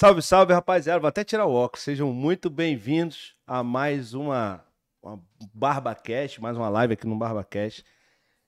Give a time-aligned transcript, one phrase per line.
[0.00, 1.00] Salve, salve, rapaziada.
[1.00, 1.82] Vou até tirar o óculos.
[1.82, 4.64] Sejam muito bem-vindos a mais uma,
[5.02, 5.20] uma
[5.52, 7.84] BarbaCast, mais uma live aqui no BarbaCast.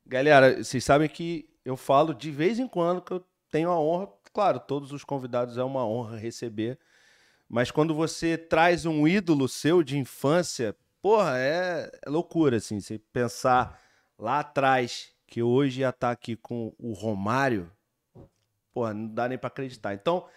[0.06, 4.08] Galera, vocês sabem que eu falo de vez em quando que eu tenho a honra,
[4.32, 6.78] claro, todos os convidados é uma honra receber,
[7.48, 12.96] mas quando você traz um ídolo seu de infância, porra, é, é loucura, assim, você
[13.12, 13.76] pensar
[14.16, 17.68] lá atrás que hoje ia estar aqui com o Romário,
[18.72, 19.94] porra, não dá nem para acreditar.
[19.94, 20.28] Então,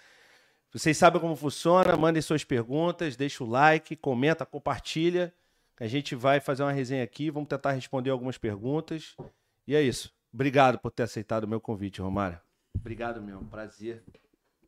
[0.73, 5.31] vocês sabem como funciona, mandem suas perguntas, deixa o like, comenta, compartilha.
[5.79, 9.15] A gente vai fazer uma resenha aqui, vamos tentar responder algumas perguntas.
[9.67, 10.11] E é isso.
[10.33, 12.41] Obrigado por ter aceitado o meu convite, Romário.
[12.75, 13.39] Obrigado, meu.
[13.43, 14.03] Prazer.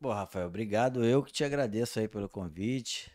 [0.00, 1.04] Pô, Rafael, obrigado.
[1.04, 3.10] Eu que te agradeço aí pelo convite.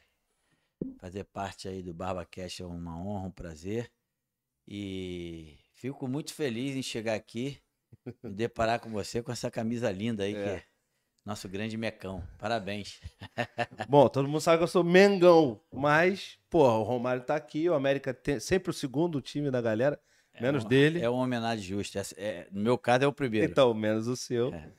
[1.00, 3.90] Fazer parte aí do BarbaCast é uma honra, um prazer.
[4.68, 7.58] E fico muito feliz em chegar aqui
[8.22, 10.44] e deparar com você com essa camisa linda aí, é.
[10.44, 10.71] que é
[11.26, 12.24] nosso grande mecão.
[12.38, 13.00] Parabéns.
[13.88, 17.74] Bom, todo mundo sabe que eu sou Mengão, mas, pô, o Romário tá aqui, o
[17.74, 20.00] América tem sempre o segundo time da galera.
[20.34, 21.02] É menos uma, dele.
[21.02, 22.02] É uma homenagem justa.
[22.18, 23.52] É, no meu caso é o primeiro.
[23.52, 24.54] Então, menos o seu.
[24.54, 24.70] É.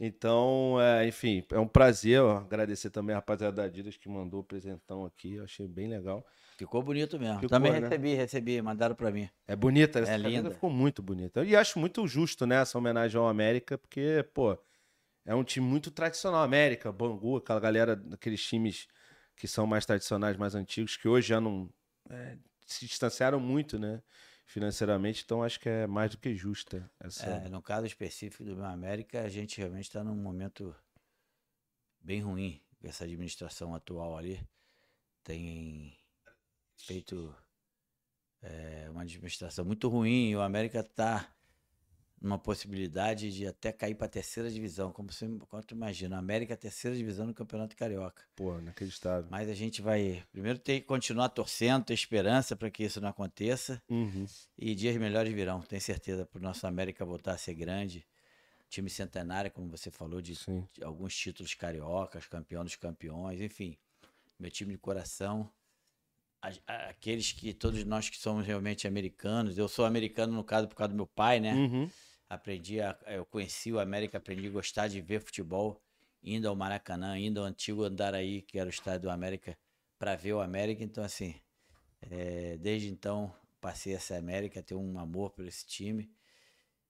[0.00, 4.40] Então, é, enfim, é um prazer ó, agradecer também a rapaziada da Adidas que mandou
[4.40, 5.34] o presentão aqui.
[5.34, 6.26] Eu achei bem legal.
[6.56, 7.36] Ficou bonito mesmo.
[7.36, 7.78] Ficou, também né?
[7.80, 9.28] recebi, recebi, mandaram para mim.
[9.46, 10.50] É bonita, essa é linda.
[10.50, 11.44] ficou muito bonita.
[11.44, 14.58] E acho muito justo, né, essa homenagem ao América, porque, pô,
[15.24, 16.42] é um time muito tradicional.
[16.42, 18.88] América, Bangu, aquela galera, aqueles times
[19.36, 21.72] que são mais tradicionais, mais antigos, que hoje já não
[22.10, 24.02] é, se distanciaram muito, né?
[24.52, 26.90] financeiramente, então acho que é mais do que justa.
[27.00, 27.24] Essa...
[27.24, 30.74] É, no caso específico do América, a gente realmente está num momento
[32.00, 32.60] bem ruim.
[32.82, 34.46] Essa administração atual ali
[35.24, 35.96] tem
[36.76, 37.34] feito
[38.42, 41.32] é, uma administração muito ruim e o América está
[42.22, 46.96] uma possibilidade de até cair para a terceira divisão, como você quanto imagina, América terceira
[46.96, 48.22] divisão no Campeonato Carioca.
[48.36, 49.26] Pô, inacreditável.
[49.30, 53.08] Mas a gente vai primeiro ter que continuar torcendo, ter esperança para que isso não
[53.08, 53.82] aconteça.
[53.88, 54.26] Uhum.
[54.56, 58.06] E dias melhores virão, tenho certeza, para o nosso América voltar a ser grande.
[58.68, 60.34] Time centenário, como você falou, de,
[60.72, 63.76] de alguns títulos cariocas, campeão dos campeões, enfim.
[64.38, 65.50] Meu time de coração
[66.66, 70.92] aqueles que todos nós que somos realmente americanos, eu sou americano no caso por causa
[70.92, 71.54] do meu pai, né?
[71.54, 71.88] Uhum
[72.32, 75.78] aprendi a, eu conheci o América, aprendi a gostar de ver futebol,
[76.22, 79.56] indo ao Maracanã, indo ao antigo Andaraí, que era o estádio do América,
[79.98, 80.82] para ver o América.
[80.82, 81.34] Então, assim,
[82.00, 86.10] é, desde então passei essa América, tenho um amor por esse time.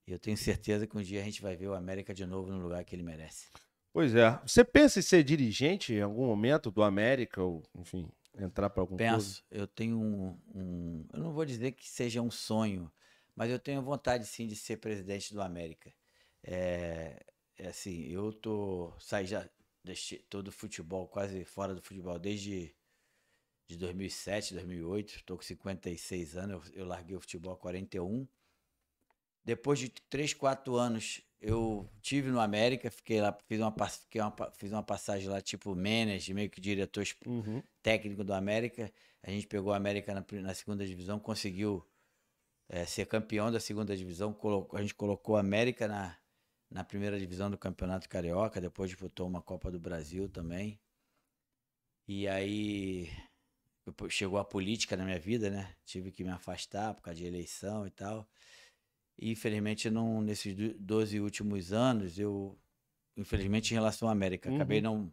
[0.07, 2.53] E eu tenho certeza que um dia a gente vai ver o América de novo
[2.53, 3.49] no lugar que ele merece.
[3.93, 4.41] Pois é.
[4.47, 8.97] Você pensa em ser dirigente em algum momento do América, ou, enfim, entrar para algum
[8.97, 9.43] Penso.
[9.49, 9.61] Clube?
[9.61, 11.05] Eu tenho um, um.
[11.13, 12.91] Eu não vou dizer que seja um sonho,
[13.35, 15.93] mas eu tenho vontade sim de ser presidente do América.
[16.43, 17.25] É,
[17.59, 19.49] é assim, eu tô saí já
[19.85, 22.75] deixei todo futebol quase fora do futebol desde
[23.69, 28.27] de 2007, 2008, estou com 56 anos, eu, eu larguei o futebol a 41.
[29.45, 34.35] Depois de 3, 4 anos, eu tive no América, fiquei lá, fiz uma, fiquei uma,
[34.53, 37.63] fiz uma passagem lá, tipo manager, meio que diretor uhum.
[37.83, 38.93] técnico do América.
[39.23, 41.85] A gente pegou a América na, na segunda divisão, conseguiu
[42.73, 44.33] é, ser campeão da segunda divisão.
[44.33, 46.17] Colocou, a gente colocou a América na,
[46.71, 50.81] na primeira divisão do Campeonato Carioca, depois disputou uma Copa do Brasil também.
[52.09, 53.11] E aí
[54.09, 55.77] chegou a política na minha vida, né?
[55.85, 58.27] Tive que me afastar por causa de eleição e tal.
[59.19, 62.59] E infelizmente não nesses 12 últimos anos eu
[63.15, 64.57] infelizmente em relação à América, uhum.
[64.57, 65.13] acabei não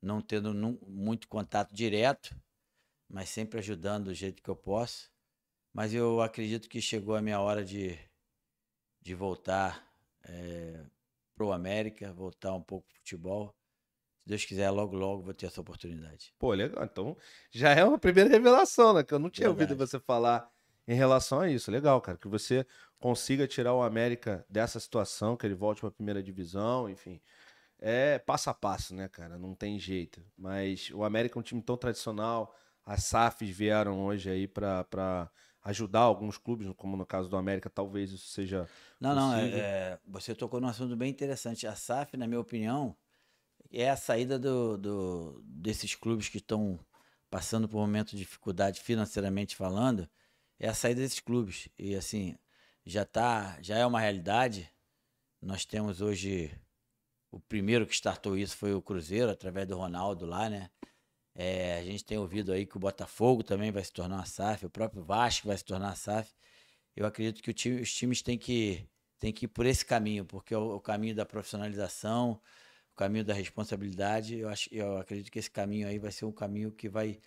[0.00, 0.54] não tendo
[0.86, 2.38] muito contato direto,
[3.08, 5.10] mas sempre ajudando do jeito que eu posso.
[5.78, 7.96] Mas eu acredito que chegou a minha hora de,
[9.00, 9.88] de voltar
[10.24, 10.84] é,
[11.36, 13.54] pro América, voltar um pouco pro futebol.
[14.18, 16.34] Se Deus quiser, logo, logo vou ter essa oportunidade.
[16.36, 16.82] Pô, legal.
[16.82, 17.16] Então,
[17.52, 19.04] já é uma primeira revelação, né?
[19.04, 19.72] Que eu não tinha Verdade.
[19.74, 20.50] ouvido você falar
[20.84, 21.70] em relação a isso.
[21.70, 22.18] Legal, cara.
[22.18, 22.66] Que você
[22.98, 27.20] consiga tirar o América dessa situação, que ele volte para a primeira divisão, enfim.
[27.78, 29.38] É passo a passo, né, cara?
[29.38, 30.20] Não tem jeito.
[30.36, 32.52] Mas o América é um time tão tradicional.
[32.84, 35.30] As SAFs vieram hoje aí para
[35.68, 38.66] ajudar alguns clubes, como no caso do América, talvez isso seja.
[38.98, 39.32] Não, possível.
[39.32, 41.66] não, é, é, você tocou num assunto bem interessante.
[41.66, 42.96] A SAF, na minha opinião,
[43.70, 46.80] é a saída do, do desses clubes que estão
[47.30, 50.08] passando por um momento de dificuldade financeiramente falando,
[50.58, 51.68] é a saída desses clubes.
[51.78, 52.34] E assim,
[52.86, 54.72] já tá, já é uma realidade.
[55.42, 56.50] Nós temos hoje
[57.30, 60.70] o primeiro que startou isso foi o Cruzeiro, através do Ronaldo lá, né?
[61.40, 64.66] É, a gente tem ouvido aí que o Botafogo também vai se tornar uma SAF,
[64.66, 66.34] o próprio Vasco vai se tornar SAF.
[66.96, 68.84] Eu acredito que time, os times têm que,
[69.20, 72.40] têm que ir por esse caminho, porque é o, o caminho da profissionalização,
[72.92, 74.36] o caminho da responsabilidade.
[74.36, 77.20] Eu, acho, eu acredito que esse caminho aí vai ser um caminho que vai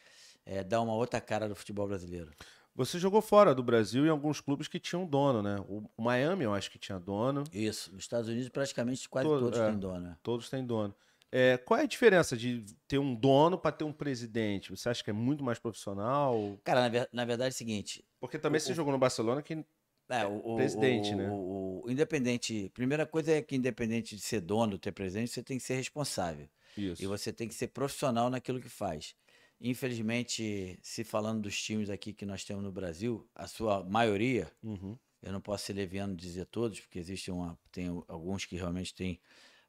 [0.45, 2.31] é, dar uma outra cara do futebol brasileiro.
[2.75, 5.55] Você jogou fora do Brasil em alguns clubes que tinham dono, né?
[5.69, 7.45] O Miami, eu acho que tinha dono.
[7.53, 7.93] Isso.
[7.93, 9.99] Nos Estados Unidos, praticamente quase Todo, todos é, têm dono.
[10.01, 10.17] Né?
[10.21, 10.93] Todos têm dono.
[11.31, 14.69] É, qual é a diferença de ter um dono para ter um presidente?
[14.71, 16.59] Você acha que é muito mais profissional?
[16.63, 18.03] Cara, na, na verdade é o seguinte.
[18.19, 19.65] Porque também o, você o, jogou no Barcelona que
[20.09, 21.29] é, o, presidente, o, né?
[21.31, 22.69] O, independente.
[22.73, 26.49] Primeira coisa é que, independente de ser dono, ter presidente, você tem que ser responsável.
[26.77, 27.01] Isso.
[27.01, 29.15] E você tem que ser profissional naquilo que faz.
[29.59, 34.97] Infelizmente, se falando dos times aqui que nós temos no Brasil, a sua maioria, uhum.
[35.21, 39.19] eu não posso ser leviano dizer todos, porque existe uma, tem alguns que realmente têm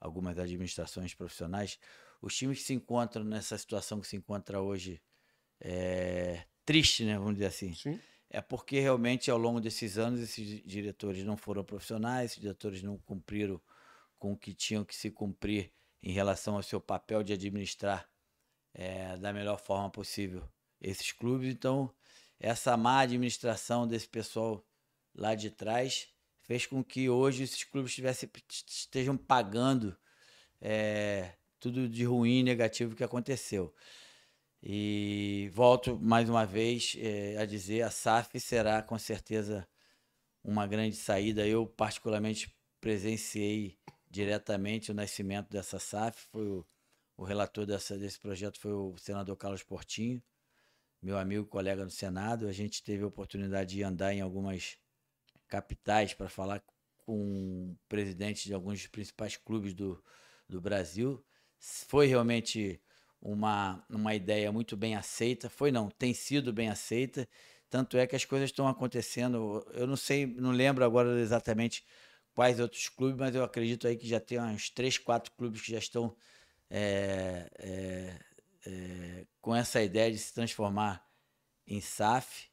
[0.02, 1.78] algumas administrações profissionais.
[2.20, 5.02] Os times que se encontram nessa situação que se encontra hoje
[5.60, 7.18] é triste, né?
[7.18, 7.74] Vamos dizer assim.
[7.74, 7.98] Sim
[8.32, 12.96] é porque realmente ao longo desses anos esses diretores não foram profissionais, esses diretores não
[12.96, 13.60] cumpriram
[14.18, 15.70] com o que tinham que se cumprir
[16.02, 18.08] em relação ao seu papel de administrar
[18.72, 20.48] é, da melhor forma possível
[20.80, 21.52] esses clubes.
[21.52, 21.94] Então,
[22.40, 24.64] essa má administração desse pessoal
[25.14, 26.08] lá de trás
[26.52, 28.28] fez com que hoje esses clubes tivessem,
[28.68, 29.96] estejam pagando
[30.60, 33.74] é, tudo de ruim, negativo que aconteceu.
[34.62, 39.66] E volto mais uma vez é, a dizer: a SAF será com certeza
[40.44, 41.46] uma grande saída.
[41.46, 43.78] Eu, particularmente, presenciei
[44.10, 46.26] diretamente o nascimento dessa SAF.
[46.30, 46.66] Foi o,
[47.16, 50.22] o relator dessa, desse projeto foi o senador Carlos Portinho,
[51.00, 52.46] meu amigo, colega no Senado.
[52.46, 54.81] A gente teve a oportunidade de andar em algumas
[55.52, 56.64] capitais para falar
[57.04, 60.02] com presidentes de alguns dos principais clubes do,
[60.48, 61.22] do Brasil.
[61.58, 62.80] Foi realmente
[63.20, 65.50] uma, uma ideia muito bem aceita.
[65.50, 67.28] Foi não, tem sido bem aceita.
[67.68, 69.62] Tanto é que as coisas estão acontecendo.
[69.74, 71.84] Eu não sei, não lembro agora exatamente
[72.34, 75.72] quais outros clubes, mas eu acredito aí que já tem uns três, quatro clubes que
[75.72, 76.16] já estão
[76.70, 78.18] é, é,
[78.66, 81.06] é, com essa ideia de se transformar
[81.66, 82.48] em SAF.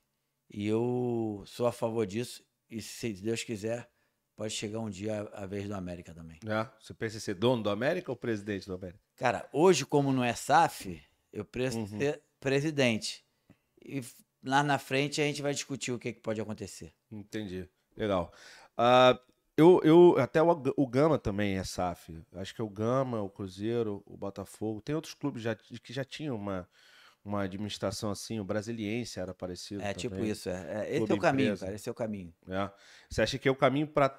[0.50, 2.49] E eu sou a favor disso.
[2.70, 3.90] E se Deus quiser,
[4.36, 6.40] pode chegar um dia a, vez do América também.
[6.46, 9.00] É, você pensa em ser dono do América ou presidente do América?
[9.16, 11.02] Cara, hoje, como não é SAF,
[11.34, 12.00] eu preciso uhum.
[12.00, 13.26] ser presidente.
[13.84, 14.04] E
[14.44, 16.94] lá na frente a gente vai discutir o que, que pode acontecer.
[17.12, 17.68] Entendi.
[17.98, 18.32] Legal.
[18.78, 19.20] Uh,
[19.58, 22.24] eu, eu, até o, o Gama também é SAF.
[22.36, 24.80] Acho que é o Gama, o Cruzeiro, o Botafogo.
[24.80, 26.66] Tem outros clubes já, que já tinham uma,
[27.30, 28.40] uma administração assim.
[28.40, 29.82] O Brasiliense era parecido.
[29.82, 30.32] É, tipo também.
[30.32, 30.50] tipo isso.
[30.50, 30.88] É.
[30.88, 31.74] é esse é o caminho, cara.
[31.74, 32.34] Esse é o caminho.
[32.48, 32.72] É.
[33.10, 34.10] Você acha que é o caminho para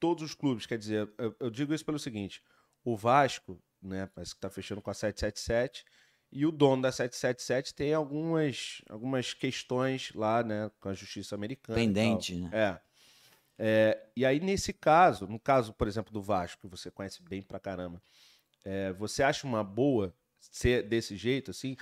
[0.00, 0.66] todos os clubes?
[0.66, 2.42] Quer dizer, eu, eu digo isso pelo seguinte:
[2.84, 4.08] o Vasco né?
[4.14, 5.84] Parece que está fechando com a 777.
[6.32, 11.78] E o dono da 777 tem algumas, algumas questões lá, né, com a justiça americana.
[11.78, 12.50] Pendente, né?
[12.52, 12.80] É.
[13.58, 14.08] é.
[14.16, 17.60] E aí, nesse caso, no caso, por exemplo, do Vasco, que você conhece bem pra
[17.60, 18.02] caramba,
[18.64, 21.76] é, você acha uma boa ser desse jeito, assim?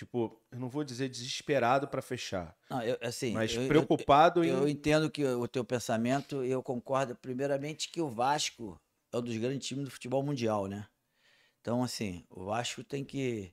[0.00, 2.56] Tipo, eu não vou dizer desesperado para fechar.
[2.70, 4.62] Não, eu, assim, mas eu, preocupado eu, em.
[4.62, 8.80] Eu entendo que o teu pensamento, eu concordo, primeiramente, que o Vasco
[9.12, 10.88] é um dos grandes times do futebol mundial, né?
[11.60, 13.52] Então, assim, o Vasco tem que.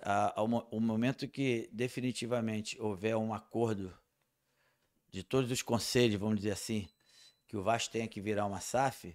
[0.00, 3.94] A, o momento que definitivamente houver um acordo
[5.10, 6.88] de todos os conselhos, vamos dizer assim,
[7.46, 9.14] que o Vasco tenha que virar uma SAF,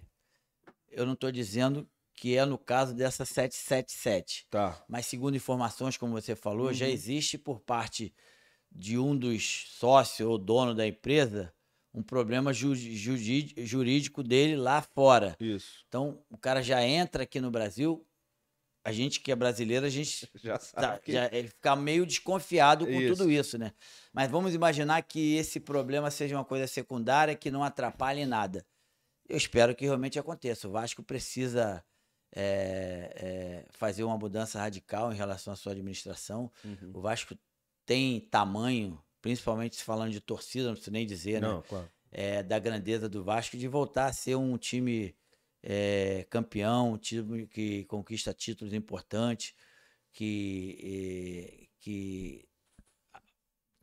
[0.88, 1.84] eu não estou dizendo
[2.16, 4.46] que é no caso dessa 777.
[4.50, 4.82] Tá.
[4.88, 6.74] Mas segundo informações, como você falou, uhum.
[6.74, 8.14] já existe por parte
[8.70, 11.52] de um dos sócios ou dono da empresa
[11.94, 15.36] um problema jurídico dele lá fora.
[15.38, 15.84] Isso.
[15.86, 18.04] Então, o cara já entra aqui no Brasil,
[18.84, 21.12] a gente que é brasileiro, a gente já sabe tá, que...
[21.12, 23.16] já, ele fica meio desconfiado com isso.
[23.16, 23.72] tudo isso, né?
[24.12, 28.66] Mas vamos imaginar que esse problema seja uma coisa secundária que não atrapalhe nada.
[29.28, 30.68] Eu espero que realmente aconteça.
[30.68, 31.82] O Vasco precisa
[32.34, 36.50] é, é, fazer uma mudança radical em relação à sua administração.
[36.64, 36.90] Uhum.
[36.94, 37.36] O Vasco
[37.86, 41.64] tem tamanho, principalmente se falando de torcida, não preciso nem dizer, não, né?
[41.68, 41.90] Claro.
[42.10, 45.16] É, da grandeza do Vasco, de voltar a ser um time
[45.62, 49.54] é, campeão, um time que conquista títulos importantes,
[50.12, 52.48] que, é, que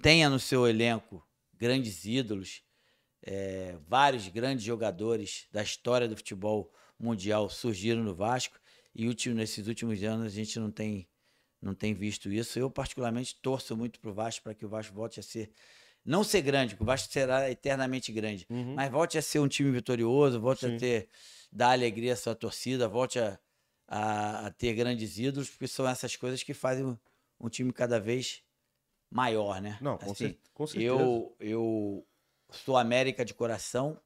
[0.01, 1.25] tenha no seu elenco
[1.57, 2.63] grandes ídolos,
[3.21, 8.59] é, vários grandes jogadores da história do futebol mundial surgiram no Vasco
[8.93, 11.07] e último, nesses últimos anos a gente não tem
[11.61, 12.57] não tem visto isso.
[12.57, 15.51] Eu, particularmente, torço muito para o Vasco para que o Vasco volte a ser.
[16.03, 18.73] Não ser grande, porque o Vasco será eternamente grande, uhum.
[18.73, 20.75] mas volte a ser um time vitorioso, volte Sim.
[20.75, 21.09] a ter.
[21.51, 23.39] dar alegria à sua torcida, volte a,
[23.87, 26.97] a, a, ter grandes ídolos, porque são essas coisas que fazem um,
[27.39, 28.41] um time cada vez
[29.11, 29.77] maior, né?
[29.79, 30.87] Não, com, assim, com certeza.
[30.87, 32.07] Eu, eu
[32.49, 34.01] sou América de coração,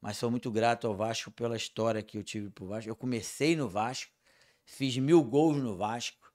[0.00, 2.90] mas sou muito grato ao Vasco pela história que eu tive pro Vasco.
[2.90, 4.12] Eu comecei no Vasco,
[4.64, 6.32] fiz mil gols no Vasco,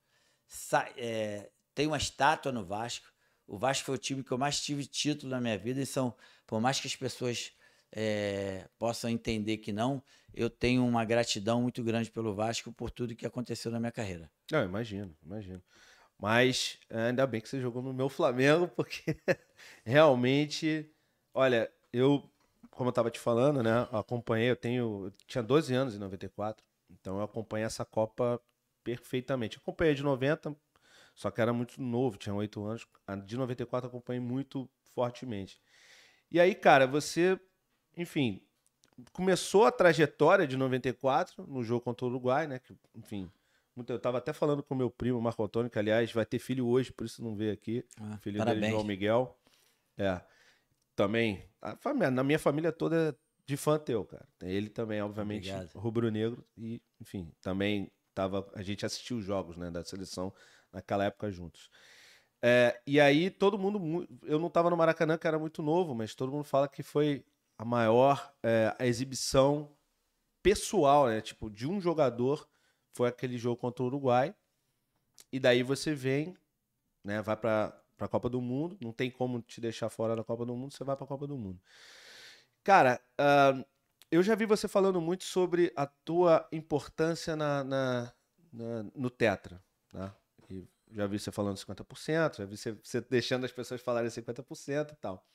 [0.98, 3.08] é, tenho uma estátua no Vasco.
[3.48, 6.16] O Vasco foi o time que eu mais tive título na minha vida e são,
[6.46, 7.52] por mais que as pessoas
[7.92, 10.04] é, possam entender que não,
[10.34, 14.30] eu tenho uma gratidão muito grande pelo Vasco por tudo que aconteceu na minha carreira.
[14.52, 15.64] Não, imagino, imagino.
[16.18, 19.16] Mas é, ainda bem que você jogou no meu Flamengo, porque
[19.86, 20.90] realmente,
[21.34, 22.30] olha, eu,
[22.76, 26.00] como eu tava te falando, né, eu acompanhei, eu tenho, eu tinha 12 anos em
[26.00, 28.40] 94, então eu acompanhei essa Copa
[28.84, 29.58] perfeitamente.
[29.58, 30.56] Eu acompanhei de 90,
[31.16, 32.86] só que era muito novo, tinha 8 anos.
[33.08, 35.60] A de 94 eu acompanhei muito fortemente.
[36.30, 37.40] E aí, cara, você,
[37.98, 38.42] enfim,
[39.12, 43.32] começou a trajetória de 94 no jogo contra o Uruguai, né, que, enfim,
[43.76, 46.68] muito- eu tava até falando com meu primo, Marco Antônio, que aliás vai ter filho
[46.68, 47.84] hoje, por isso não veio aqui.
[48.00, 48.62] Ah, Filho parabéns.
[48.62, 49.38] dele, João Miguel.
[49.98, 50.22] É.
[50.96, 51.44] Também.
[51.80, 54.28] Família, na minha família toda é de fã teu, cara.
[54.42, 55.50] Ele também, obviamente,
[55.80, 56.46] rubro-negro.
[56.58, 58.50] E, enfim, também tava.
[58.56, 60.34] A gente assistiu os jogos né, da seleção
[60.72, 61.70] naquela época juntos.
[62.42, 63.80] É, e aí, todo mundo.
[63.80, 66.82] mu- Eu não tava no Maracanã, que era muito novo, mas todo mundo fala que
[66.84, 67.26] foi
[67.58, 69.76] a maior é, a exibição
[70.42, 71.22] pessoal, né?
[71.22, 72.48] Tipo, de um jogador.
[72.94, 74.34] Foi aquele jogo contra o Uruguai.
[75.32, 76.36] E daí você vem,
[77.04, 77.22] né?
[77.22, 77.36] Vai
[77.98, 78.78] pra, pra Copa do Mundo.
[78.82, 81.38] Não tem como te deixar fora da Copa do Mundo, você vai pra Copa do
[81.38, 81.60] Mundo.
[82.64, 83.64] Cara, ah,
[84.12, 88.14] eu já vi você falando muito sobre a tua importância na, na-
[88.52, 90.14] na- no Tetra, né?
[90.50, 94.94] E já vi você falando 50%, já vi você, você deixando as pessoas falarem 50%
[94.94, 95.26] e tal.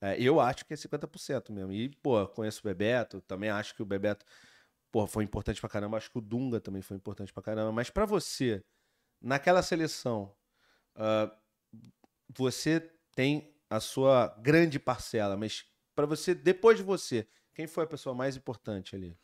[0.00, 1.72] É, eu acho que é 50% mesmo.
[1.72, 4.26] E, pô, conheço o Bebeto, também acho que o Bebeto,
[4.92, 5.96] pô, foi importante pra caramba.
[5.98, 7.72] Acho que o Dunga também foi importante pra caramba.
[7.72, 8.64] Mas pra você,
[9.22, 10.34] naquela seleção,
[10.96, 11.32] ah,
[12.36, 12.80] você
[13.14, 18.14] tem a sua grande parcela, mas pra você, depois de você, quem foi a pessoa
[18.14, 19.16] mais importante ali?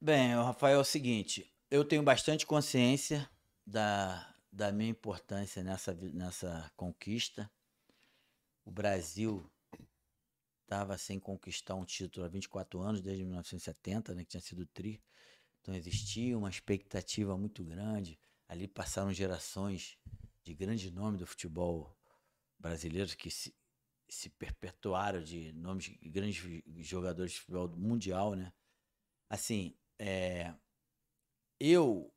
[0.00, 3.28] Bem, Rafael, é o seguinte, eu tenho bastante consciência
[3.66, 7.50] da, da minha importância nessa, nessa conquista.
[8.64, 9.50] O Brasil
[10.62, 15.02] estava sem conquistar um título há 24 anos, desde 1970, né, que tinha sido tri.
[15.60, 18.18] Então existia uma expectativa muito grande.
[18.48, 19.98] Ali passaram gerações
[20.46, 21.92] de grande nome do futebol
[22.56, 23.52] brasileiro que se,
[24.08, 28.52] se perpetuaram de nomes de grandes jogadores de futebol mundial, né?
[29.28, 30.54] Assim, é,
[31.58, 32.14] eu,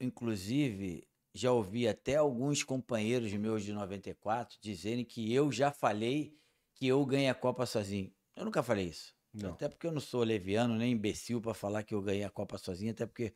[0.00, 6.38] inclusive, já ouvi até alguns companheiros meus de 94 dizerem que eu já falei
[6.74, 8.14] que eu ganhei a Copa sozinho.
[8.36, 9.12] Eu nunca falei isso.
[9.34, 9.50] Não.
[9.50, 12.56] Até porque eu não sou leviano nem imbecil para falar que eu ganhei a Copa
[12.56, 13.34] sozinho, até porque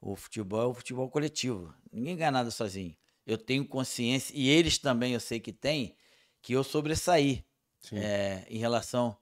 [0.00, 1.72] o futebol é o futebol coletivo.
[1.92, 2.96] Ninguém ganha nada sozinho.
[3.26, 5.96] Eu tenho consciência, e eles também eu sei que têm,
[6.40, 7.44] que eu sobressaí
[7.92, 9.16] é, em relação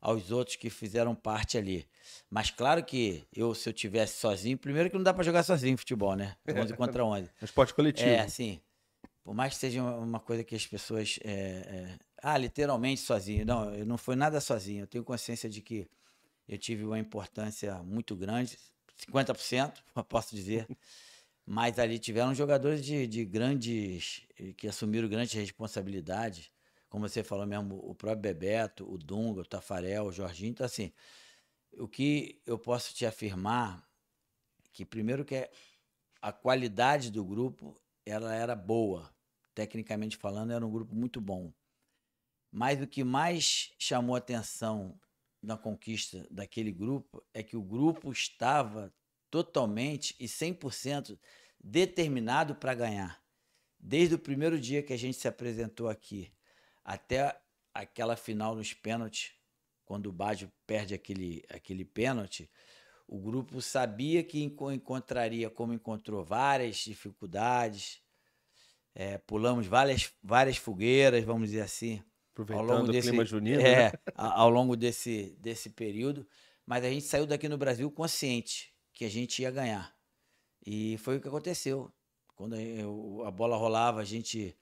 [0.00, 1.88] aos outros que fizeram parte ali.
[2.30, 5.76] Mas claro que eu, se eu tivesse sozinho, primeiro que não dá para jogar sozinho
[5.76, 6.36] futebol, né?
[6.48, 7.30] 11 contra 11.
[7.40, 8.08] É esporte coletivo.
[8.08, 8.60] É, assim,
[9.24, 11.18] por mais que seja uma- coisa que as pessoas.
[11.24, 13.44] é, é, ah, literalmente sozinho.
[13.44, 14.82] Não, eu não foi nada sozinho.
[14.82, 15.88] Eu tenho consciência de que
[16.48, 18.58] eu tive uma importância muito grande,
[18.96, 20.66] 50%, eu posso dizer.
[21.50, 24.26] Mas ali tiveram jogadores de, de grandes.
[24.58, 26.50] que assumiram grandes responsabilidades.
[26.90, 30.50] Como você falou mesmo, o próprio Bebeto, o Dunga, o Tafarel, o Jorginho.
[30.50, 30.92] Então, assim,
[31.78, 33.82] o que eu posso te afirmar
[34.74, 35.50] que primeiro que é
[36.20, 39.10] a qualidade do grupo ela era boa
[39.54, 41.52] tecnicamente falando era um grupo muito bom
[42.50, 44.98] mas o que mais chamou atenção
[45.42, 48.92] na conquista daquele grupo é que o grupo estava
[49.30, 51.18] totalmente e 100%
[51.60, 53.20] determinado para ganhar
[53.78, 56.32] desde o primeiro dia que a gente se apresentou aqui
[56.84, 57.40] até
[57.72, 59.32] aquela final nos pênaltis
[59.84, 62.50] quando o Baggio perde aquele, aquele pênalti
[63.08, 68.02] o grupo sabia que enco- encontraria, como encontrou, várias dificuldades.
[68.94, 73.62] É, pulamos várias, várias fogueiras, vamos dizer assim, Aproveitando o clima junino.
[73.62, 73.92] é, né?
[74.14, 76.28] ao longo desse, desse período.
[76.66, 79.94] Mas a gente saiu daqui no Brasil consciente que a gente ia ganhar.
[80.66, 81.88] E foi o que aconteceu.
[82.34, 84.56] Quando a, eu- a bola rolava, a gente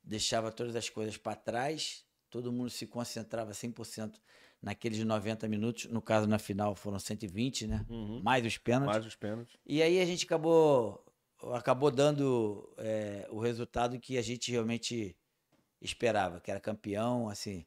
[0.00, 4.20] deixava todas as coisas para trás, todo mundo se concentrava 100%
[4.62, 5.86] naqueles 90 minutos.
[5.86, 7.84] No caso, na final, foram 120, né?
[7.88, 8.22] Uhum.
[8.22, 8.94] Mais os pênaltis.
[8.94, 9.56] Mais os pênaltis.
[9.66, 11.04] E aí a gente acabou,
[11.52, 15.16] acabou dando é, o resultado que a gente realmente
[15.80, 17.66] esperava, que era campeão, assim,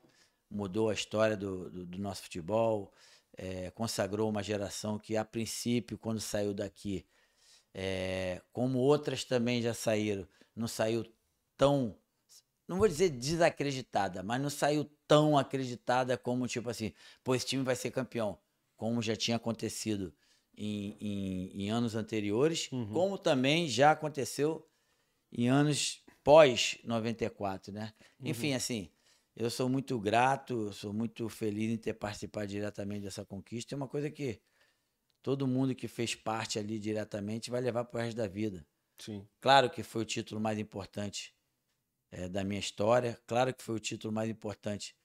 [0.50, 2.94] mudou a história do, do, do nosso futebol,
[3.38, 7.06] é, consagrou uma geração que, a princípio, quando saiu daqui,
[7.74, 11.06] é, como outras também já saíram, não saiu
[11.58, 11.96] tão,
[12.68, 17.64] não vou dizer desacreditada, mas não saiu tão acreditada como, tipo assim, pô, esse time
[17.64, 18.38] vai ser campeão,
[18.78, 20.14] como já tinha acontecido
[20.56, 22.88] em, em, em anos anteriores, Uhum.
[22.94, 24.68] como também já aconteceu
[25.32, 27.92] em anos pós 94, né?
[28.20, 28.30] Uhum.
[28.30, 28.90] Enfim, assim,
[29.36, 33.76] eu sou muito grato, sou muito feliz em ter participado diretamente dessa conquista.
[33.76, 34.42] É uma coisa que
[35.24, 38.66] todo mundo que fez parte ali diretamente vai levar para o resto da vida.
[38.98, 39.28] Sim.
[39.42, 41.34] Claro que foi o título mais importante
[42.12, 43.20] eh, da minha história.
[43.28, 44.96] Claro que foi o título mais importante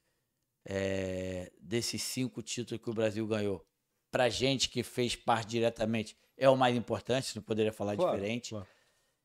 [0.68, 3.66] eh, desses cinco títulos que o Brasil ganhou.
[4.10, 8.50] Pra gente que fez parte diretamente, é o mais importante, não poderia falar Claro, diferente.
[8.50, 8.68] claro.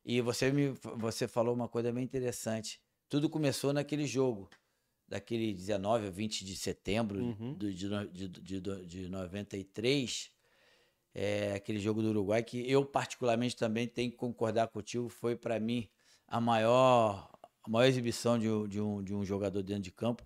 [0.05, 2.81] E você me você falou uma coisa bem interessante.
[3.09, 4.49] Tudo começou naquele jogo,
[5.07, 7.55] daquele 19 ou 20 de setembro Uhum.
[7.57, 10.31] de, de, de, de 93,
[11.13, 15.59] é, aquele jogo do Uruguai, que eu particularmente também tenho que concordar contigo, foi para
[15.59, 15.89] mim
[16.27, 17.29] a maior,
[17.63, 20.25] a maior exibição de, um- de, um, de um jogador dentro de campo.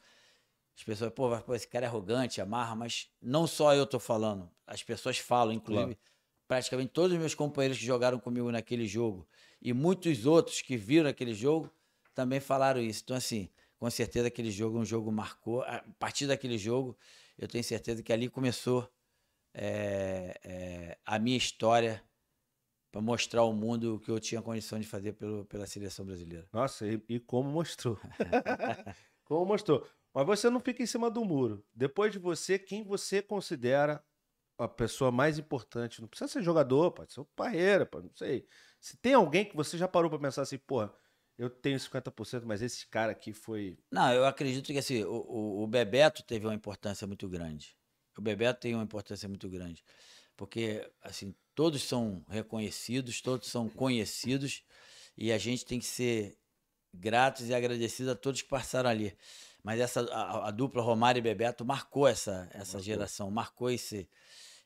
[0.78, 4.50] As pessoas, pô, pô, esse cara é arrogante, amarra, mas não só eu tô falando,
[4.66, 5.98] as pessoas falam, inclusive, Claro.
[6.48, 9.28] praticamente todos os meus companheiros que jogaram comigo naquele jogo
[9.62, 11.72] e muitos outros que viram aquele jogo
[12.14, 13.02] também falaram isso.
[13.04, 15.62] Então, assim, com certeza aquele jogo, um jogo marcou.
[15.62, 16.98] A partir daquele jogo,
[17.38, 18.90] eu tenho certeza que ali começou
[19.54, 22.04] é, é, a minha história
[22.92, 26.48] para mostrar ao mundo o que eu tinha condição de fazer pelo, pela seleção brasileira.
[26.52, 28.00] Nossa, e, e como mostrou.
[29.24, 29.88] como mostrou.
[30.14, 31.64] Mas você não fica em cima do muro.
[31.74, 34.04] Depois de você, quem você considera
[34.58, 36.02] a pessoa mais importante?
[36.02, 38.48] Não precisa ser jogador, pode ser o parreira, não sei.
[38.80, 40.92] Se tem alguém que você já parou pra pensar assim, porra,
[41.38, 43.78] eu tenho 50%, mas esse cara aqui foi.
[43.92, 47.76] Não, eu acredito que assim, o, o, Bebeto teve uma importância muito grande.
[48.18, 49.84] O Bebeto tem uma importância muito grande.
[50.36, 54.64] Porque, assim, todos são reconhecidos, todos são conhecidos,
[55.16, 56.38] e a gente tem que ser
[56.94, 59.16] gratos e agradecidos a todos que passaram ali.
[59.64, 62.82] Mas essa, a, a dupla Romário e Bebeto marcou essa, essa Marcou.
[62.82, 64.08] geração, marcou esse,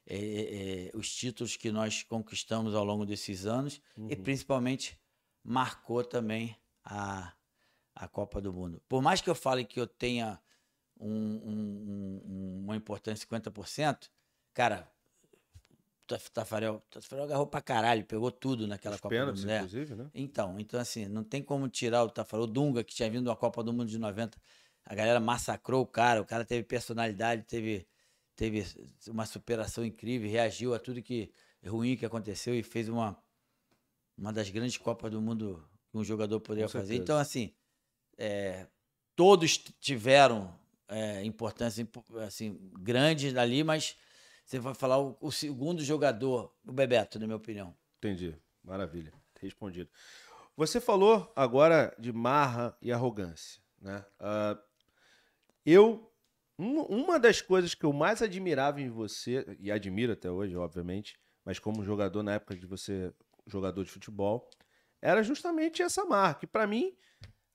[0.06, 4.24] é, é, é, os títulos que nós conquistamos ao longo desses anos, e Uhum.
[4.24, 4.98] principalmente
[5.44, 7.34] marcou também a,
[7.96, 8.82] a Copa do Mundo.
[8.88, 10.40] Por mais que eu fale que eu tenha
[11.00, 14.10] um- um- um- uma importância de 50%,
[14.54, 14.90] cara,
[16.08, 19.52] Taf- Tafarel, Tafarel agarrou pra caralho, pegou tudo naquela Os Copa do pênaltis, Mundo.
[19.52, 19.58] é.
[19.58, 20.10] inclusive, né?
[20.14, 22.44] Então, então assim, não tem como tirar o Tafarel.
[22.44, 24.38] O Dunga, que tinha vindo da Copa do Mundo de 90,
[24.86, 27.88] a galera massacrou o cara, o cara teve personalidade, teve,
[28.36, 28.66] teve
[29.08, 31.32] uma superação incrível, reagiu a tudo que
[31.66, 33.18] ruim que aconteceu e fez uma,
[34.18, 36.96] uma das grandes Copas do Mundo que um jogador poderia fazer.
[36.96, 37.54] Então, assim,
[38.18, 38.68] é,
[39.16, 43.98] todos tiveram é, importância impo- assim, grande ali, mas
[44.46, 47.76] você vai falar o, o segundo jogador, o Bebeto, na minha opinião.
[47.98, 48.36] Entendi.
[48.64, 49.14] Maravilha.
[49.40, 49.90] Respondido.
[50.56, 54.06] Você falou agora de marra e arrogância, né?
[54.20, 54.58] Ah,
[55.66, 56.08] eu
[56.60, 61.18] um- uma das coisas que eu mais admirava em você e admiro até hoje, obviamente,
[61.44, 63.12] mas como jogador na época de você
[63.48, 64.48] jogador de futebol,
[65.02, 66.96] era justamente essa marra que pra mim,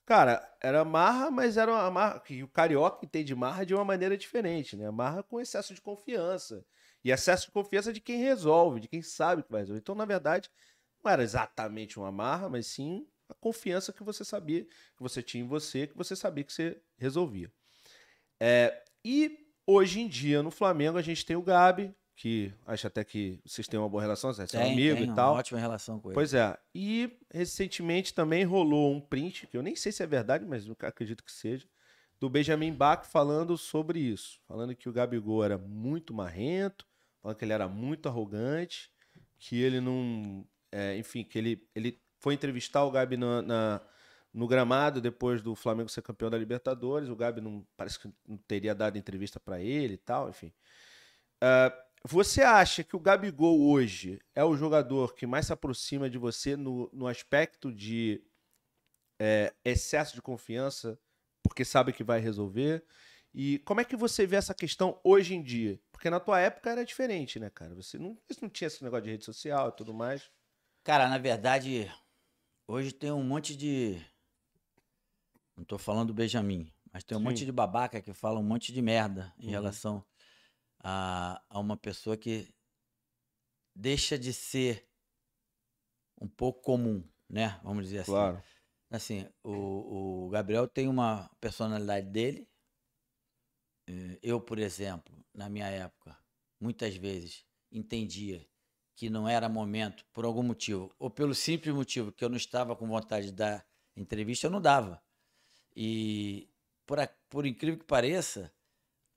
[0.04, 4.16] cara, era marra, mas era uma marra que o carioca entende marra de uma maneira
[4.16, 4.90] diferente, né?
[4.90, 6.64] Marra com excesso de confiança.
[7.04, 9.80] E excesso de confiança de quem resolve, de quem sabe que vai resolver.
[9.80, 10.50] Então, na verdade,
[11.04, 15.44] não era exatamente uma marra, mas sim a confiança que você sabia, que você tinha
[15.44, 17.52] em você, que você sabia que você resolvia.
[18.40, 23.04] É, e hoje em dia, no Flamengo, a gente tem o Gabi, que acho até
[23.04, 25.34] que vocês têm uma boa relação, vocês são Tem, amigos tem e uma tal.
[25.34, 26.14] ótima relação com ele.
[26.14, 26.58] Pois é.
[26.74, 30.74] E recentemente também rolou um print, que eu nem sei se é verdade, mas eu
[30.80, 31.68] acredito que seja,
[32.18, 34.40] do Benjamin Bach falando sobre isso.
[34.48, 36.86] Falando que o Gabigol era muito marrento,
[37.20, 38.90] falando que ele era muito arrogante,
[39.38, 40.42] que ele não.
[40.72, 43.80] é, enfim, que ele, ele foi entrevistar o Gabi na, na-
[44.32, 47.10] no gramado depois do Flamengo ser campeão da Libertadores.
[47.10, 50.50] O Gabi não parece que não teria dado entrevista pra ele e tal, enfim.
[51.40, 51.70] Ah,
[52.06, 56.56] você acha que o Gabigol hoje é o jogador que mais se aproxima de você
[56.56, 58.22] no, no aspecto de
[59.20, 60.98] é, excesso de confiança,
[61.42, 62.84] porque sabe que vai resolver?
[63.34, 65.80] E como é que você vê essa questão hoje em dia?
[65.90, 67.74] Porque na tua época era diferente, né, cara?
[67.74, 70.30] Você não, você não tinha esse negócio de rede social e tudo mais.
[70.84, 71.90] Cara, na verdade,
[72.68, 74.00] hoje tem um monte de.
[75.56, 77.24] Não tô falando do Benjamin, mas tem um Sim.
[77.26, 79.50] monte de babaca que fala um monte de merda em Uhum.
[79.50, 80.04] relação
[80.88, 82.54] a, a uma pessoa que
[83.74, 84.88] deixa de ser
[86.20, 87.60] um pouco comum, né?
[87.64, 88.12] Vamos dizer assim.
[88.88, 92.48] Assim, o, o Gabriel tem uma personalidade dele.
[93.88, 96.16] Eh, Eu, por exemplo, na minha época,
[96.60, 98.48] muitas vezes entendia
[98.94, 102.76] que não era momento, por algum motivo, ou pelo simples motivo que eu não estava
[102.76, 105.02] com vontade de dar entrevista, eu não dava.
[105.74, 106.48] E,
[106.86, 108.54] por, por incrível que pareça,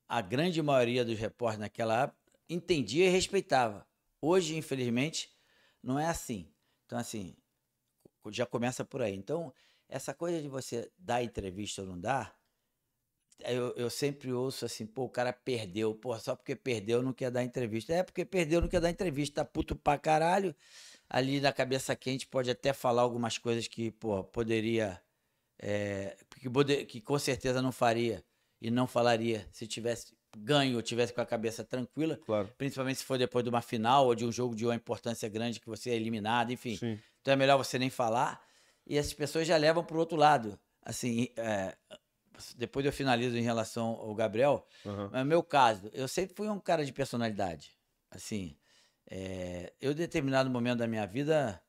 [0.09, 2.17] a grande maioria dos repórteres naquela época
[2.49, 3.87] entendia e respeitava.
[4.19, 5.29] Hoje, infelizmente,
[5.83, 6.51] não é assim.
[6.85, 7.37] Então, assim,
[8.31, 9.15] já começa por aí.
[9.15, 9.53] Então,
[9.87, 12.35] essa coisa de você dar entrevista ou não dar,
[13.41, 17.29] eu, eu sempre ouço assim, pô, o cara perdeu, pô, só porque perdeu não quer
[17.29, 17.93] dar entrevista.
[17.93, 20.55] É porque perdeu não quer dar entrevista, tá puto pra caralho.
[21.07, 24.99] Ali na cabeça quente pode até falar algumas coisas que, pô, poderia.
[25.61, 28.23] É, que, que com certeza não faria
[28.61, 32.17] e não falaria se tivesse ganho ou tivesse com a cabeça tranquila.
[32.17, 32.53] Claro.
[32.57, 35.59] Principalmente se for depois de uma final ou de um jogo de uma importância grande
[35.59, 36.75] que você é eliminado, enfim.
[36.75, 36.99] Sim.
[37.21, 38.43] Então é melhor você nem falar.
[38.85, 40.59] E essas pessoas já levam pro outro lado.
[40.83, 41.75] Assim, é,
[42.55, 45.09] depois eu finalizo em relação ao Gabriel, Aham.
[45.11, 47.71] mas no meu caso, eu sempre fui um cara de personalidade.
[48.09, 48.57] Assim,
[49.09, 51.61] é, eu, em determinado momento da minha vida,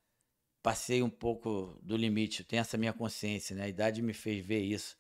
[0.62, 2.40] passei um pouco do limite.
[2.40, 3.64] Eu tenho essa minha consciência, né?
[3.64, 4.96] A idade me fez ver isso.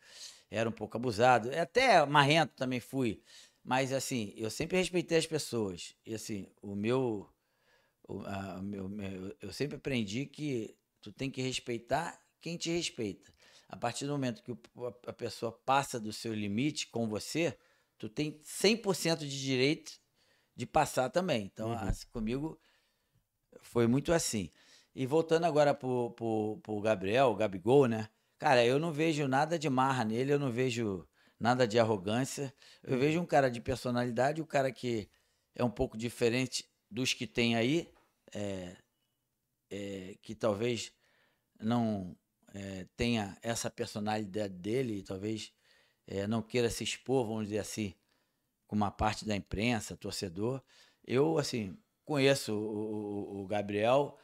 [0.50, 1.50] Era um pouco abusado.
[1.56, 3.22] Até marrento também fui.
[3.62, 5.94] Mas, assim, eu sempre respeitei as pessoas.
[6.04, 7.28] E, assim, o meu.
[8.08, 12.68] o- a- o meu, meu- eu sempre aprendi que tu tem que respeitar quem te
[12.70, 13.32] respeita.
[13.68, 14.52] A partir do momento que
[15.06, 17.56] a pessoa passa do seu limite com você,
[17.98, 19.92] tu tem 100% de direito
[20.56, 21.44] de passar também.
[21.44, 21.76] Então, Uhum.
[21.78, 22.58] assim, comigo
[23.62, 24.50] foi muito assim.
[24.94, 28.08] E voltando agora pro, pro, pro Gabriel, o Gabigol, né?
[28.40, 31.06] Cara, eu não vejo nada de marra nele, eu não vejo
[31.38, 32.52] nada de arrogância.
[32.82, 35.08] Eu vejo um cara de personalidade, um cara que
[35.54, 37.92] é um pouco diferente dos que tem aí,
[38.34, 38.76] é,
[39.70, 40.92] é, que talvez
[41.60, 42.16] não
[42.54, 45.52] é, tenha essa personalidade dele, talvez
[46.06, 47.94] é, não queira se expor, vamos dizer assim,
[48.66, 50.62] com uma parte da imprensa, torcedor.
[51.06, 54.16] Eu, assim, conheço o, o- o Gabriel.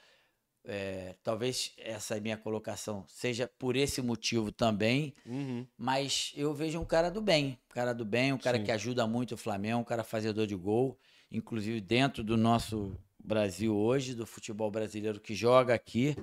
[0.67, 5.67] É, talvez essa minha colocação seja por esse motivo também, Uhum.
[5.79, 8.65] mas eu vejo um cara do bem, um cara do bem, um cara Sim.
[8.65, 10.99] que ajuda muito o Flamengo, um cara fazedor de gol,
[11.31, 16.17] inclusive dentro do nosso Brasil hoje, do futebol brasileiro que joga aqui.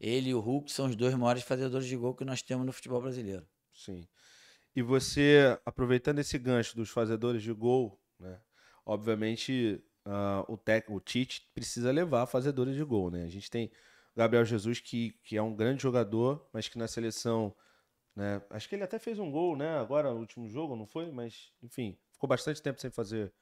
[0.00, 2.72] Ele e o Hulk são os dois maiores fazedores de gol que nós temos no
[2.72, 3.44] futebol brasileiro.
[3.72, 4.06] Sim.
[4.76, 8.40] E você, aproveitando esse gancho dos fazedores de gol, né?
[8.86, 13.24] Obviamente, ah, o técnico, o Tite, precisa levar fazedores de gol, né?
[13.24, 13.66] A gente tem
[14.14, 17.54] o Gabriel Jesus, que, que é um grande jogador, mas que na seleção,
[18.16, 18.42] né?
[18.50, 19.78] Acho que ele até fez um gol, né?
[19.78, 21.10] Agora, no último jogo, não foi?
[21.12, 23.32] Mas, enfim, ficou bastante tempo sem fazer,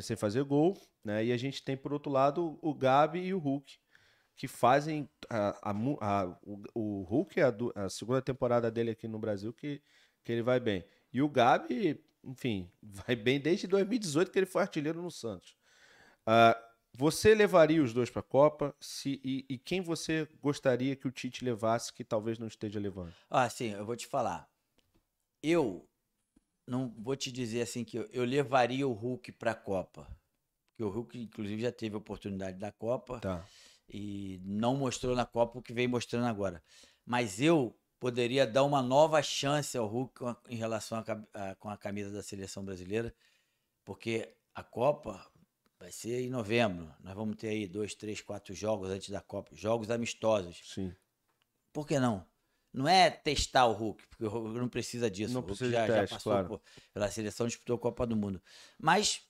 [0.00, 1.24] sem fazer gol, né?
[1.24, 3.78] E a gente tem, por outro lado, o Gabi e o Hulk,
[4.36, 7.54] que fazem a, a a- o, o Hulk é a,
[7.86, 9.82] a segunda temporada dele aqui no Brasil que,
[10.24, 10.84] que ele vai bem.
[11.12, 15.56] E o Gabi, enfim, vai bem desde 2018 que ele foi artilheiro no Santos.
[16.26, 16.56] Ah,
[16.92, 18.74] você levaria os dois para a Copa?
[18.80, 23.14] Se, e, e quem você gostaria que o Tite levasse que talvez não esteja levando?
[23.28, 24.48] Ah, sim, eu vou te falar.
[25.42, 25.88] Eu
[26.66, 30.06] não vou te dizer assim que eu, eu levaria o Hulk para a Copa.
[30.70, 33.20] Porque o Hulk, inclusive, já teve a oportunidade da Copa.
[33.20, 33.46] Tá.
[33.92, 36.62] e não mostrou na Copa o que vem mostrando agora.
[37.04, 41.54] Mas eu poderia dar uma nova chance ao Hulk com a- em relação a a-
[41.56, 43.12] com a camisa da seleção brasileira,
[43.84, 45.28] porque a Copa
[45.80, 46.92] vai ser em novembro.
[47.02, 50.60] Nós vamos ter aí dois, três, quatro jogos antes da Copa, jogos amistosos.
[50.74, 50.94] Sim.
[51.72, 52.24] Por que não?
[52.72, 55.32] Não é testar o Hulk, porque o Hulk não precisa disso.
[55.32, 56.48] Não o Hulk precisa já, já teste, passou claro.
[56.48, 56.60] por-
[56.92, 58.40] pela seleção, disputou a Copa do Mundo.
[58.78, 59.22] Mas,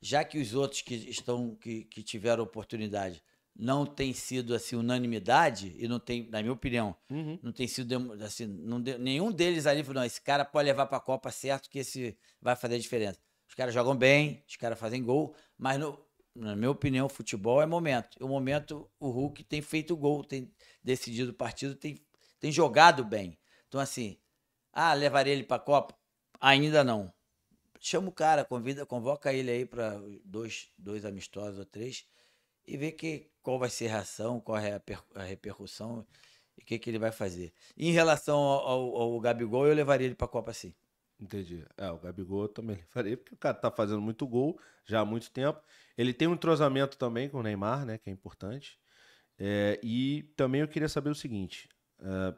[0.00, 3.22] já que os outros que estão que, que tiveram oportunidade
[3.56, 7.38] não tem sido assim unanimidade e não tem, na minha opinião, Uhum.
[7.42, 10.98] não tem sido assim, não nenhum deles ali falou, não, esse cara pode levar para
[10.98, 13.18] a Copa certo que esse vai fazer a diferença.
[13.48, 15.98] Os caras jogam bem, os caras fazem gol, mas no-
[16.34, 18.16] na minha opinião, futebol é momento.
[18.20, 21.96] E o momento o Hulk tem feito gol, tem decidido o partido, tem,
[22.40, 23.38] tem jogado bem.
[23.68, 24.18] Então assim,
[24.72, 25.96] ah, levaria ele para a Copa?
[26.40, 27.12] Ainda não.
[27.80, 32.06] Chama o cara, convida, convoca ele aí para dois, dois amistosos ou três
[32.66, 36.06] e vê que, qual vai ser a reação, qual é a, per- a repercussão
[36.58, 37.52] e o que, que ele vai fazer.
[37.76, 40.74] Em relação ao, ao, ao Gabigol, eu levaria ele para a Copa sim.
[41.18, 41.64] Entendi.
[41.76, 45.30] É, o Gabigol também levaria, porque o cara tá fazendo muito gol já há muito
[45.30, 45.60] tempo.
[45.96, 47.98] Ele tem um entrosamento também com o Neymar, né?
[47.98, 48.78] Que é importante.
[49.38, 51.68] É, e também eu queria saber o seguinte:
[52.00, 52.34] é,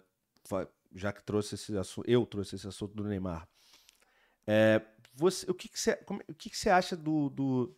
[0.94, 3.48] já que trouxe esse assunto, eu trouxe esse assunto do Neymar.
[4.46, 4.80] É,
[5.14, 7.76] você, o que, que você, como- o que, que você acha do, do,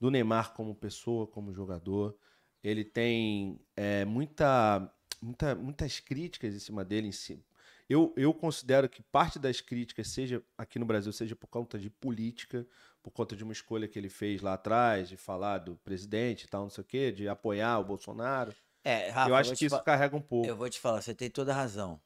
[0.00, 2.16] do Neymar como pessoa, como jogador?
[2.62, 7.42] Ele tem é, muita, muita, muitas críticas em cima dele, em si,
[7.90, 11.90] eu, eu considero que parte das críticas, seja aqui no Brasil, seja por conta de
[11.90, 12.64] política,
[13.02, 16.46] por conta de uma escolha que ele fez lá atrás, de falar do presidente e
[16.46, 18.54] tal, não sei o quê, de apoiar o Bolsonaro.
[18.84, 20.46] É, Rafa, eu acho vou que isso carrega um pouco.
[20.46, 22.00] Eu vou te falar, você tem toda a razão.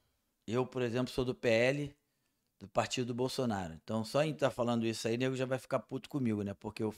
[0.46, 1.94] Eu, por exemplo, sou do PL,
[2.58, 3.74] do partido do Bolsonaro.
[3.74, 6.54] Então, só em estar tá falando isso aí, nego já vai ficar puto comigo, né?
[6.54, 6.94] Porque o,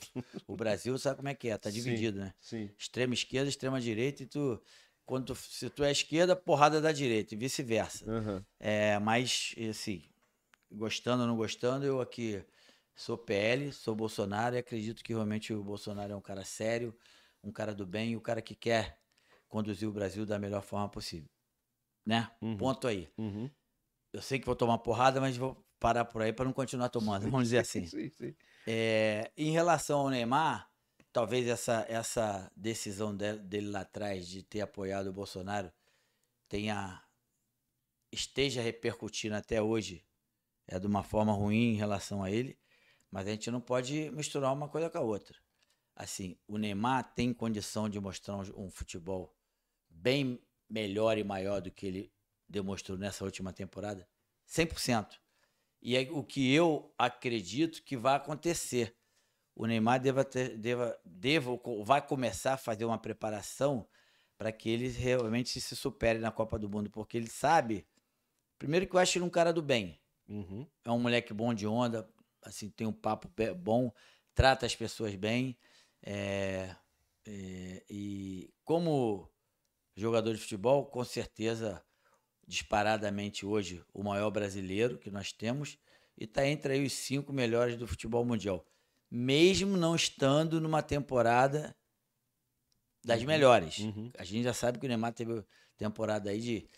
[0.46, 2.35] o Brasil sabe como é que é, tá dividido, sim, né?
[2.40, 2.70] Sim.
[2.79, 4.62] Extrema esquerda, extrema direita, e tu.
[5.07, 8.05] Quando tu, se tu é esquerda, porrada da direita, e vice-versa.
[8.11, 8.45] Uhum.
[8.59, 10.03] É, mas, assim,
[10.71, 12.45] gostando ou não gostando, eu aqui
[12.95, 16.92] sou PL, sou Bolsonaro e acredito que realmente o Bolsonaro é um cara sério,
[17.42, 18.99] um cara do bem, o um cara que quer
[19.49, 21.31] conduzir o Brasil da melhor forma possível.
[22.05, 22.29] Né?
[22.42, 22.57] Uhum.
[22.57, 23.09] Ponto aí.
[23.16, 23.49] Uhum.
[24.12, 27.23] Eu sei que vou tomar porrada, mas vou parar por aí para não continuar tomando,
[27.31, 27.87] vamos dizer assim.
[27.87, 28.35] sim, sim.
[28.66, 30.69] É, em relação ao Neymar,
[31.16, 35.72] talvez essa, essa decisão dele, lá atrás de ter apoiado o Bolsonaro
[36.46, 37.02] tenha
[38.12, 40.07] esteja repercutindo até hoje
[40.68, 42.59] é de uma forma ruim em relação a ele,
[43.11, 45.35] mas a gente não pode misturar uma coisa com a outra.
[45.94, 49.35] Assim, o Neymar tem condição de mostrar um, um futebol
[49.88, 52.12] bem melhor e maior do que ele
[52.46, 54.07] demonstrou nessa última temporada?
[54.46, 55.18] 100%.
[55.81, 58.94] E é o que eu acredito que vai acontecer.
[59.57, 63.88] O Neymar deva ter, deva, deva, vai começar a fazer uma preparação
[64.37, 67.87] para que ele realmente se supere na Copa do Mundo, porque ele sabe,
[68.59, 69.99] primeiro que eu acho ele um cara do bem.
[70.29, 70.66] Uhum.
[70.85, 72.07] É um moleque bom de onda,
[72.42, 73.90] assim, tem um papo bom,
[74.35, 75.57] trata as pessoas bem.
[76.03, 76.77] É,
[77.27, 79.27] é, e como
[79.97, 81.83] jogador de futebol, com certeza,
[82.47, 85.79] disparadamente hoje, o maior brasileiro que nós temos,
[86.19, 88.66] e está entre os cinco melhores do futebol mundial.
[89.11, 91.75] Mesmo não estando numa temporada
[93.05, 93.27] das uhum.
[93.27, 93.79] melhores.
[93.79, 94.11] Uhum.
[94.19, 95.45] A gente já sabe que o Neymar teve
[95.77, 96.69] temporada aí de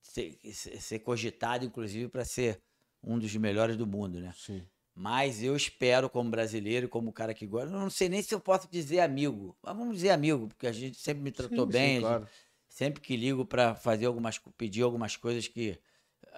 [0.00, 2.60] ser, ser cogitado, inclusive, para ser
[3.02, 4.32] um dos melhores do mundo, né?
[4.36, 4.62] Sim.
[4.94, 8.68] Mas eu espero, como brasileiro, como cara que gosta, não sei nem se eu posso
[8.70, 12.00] dizer amigo, mas vamos dizer amigo, porque a gente sempre me tratou sim, bem, sim,
[12.02, 12.28] claro.
[12.68, 15.78] sempre que ligo para fazer algumas, pedir algumas coisas que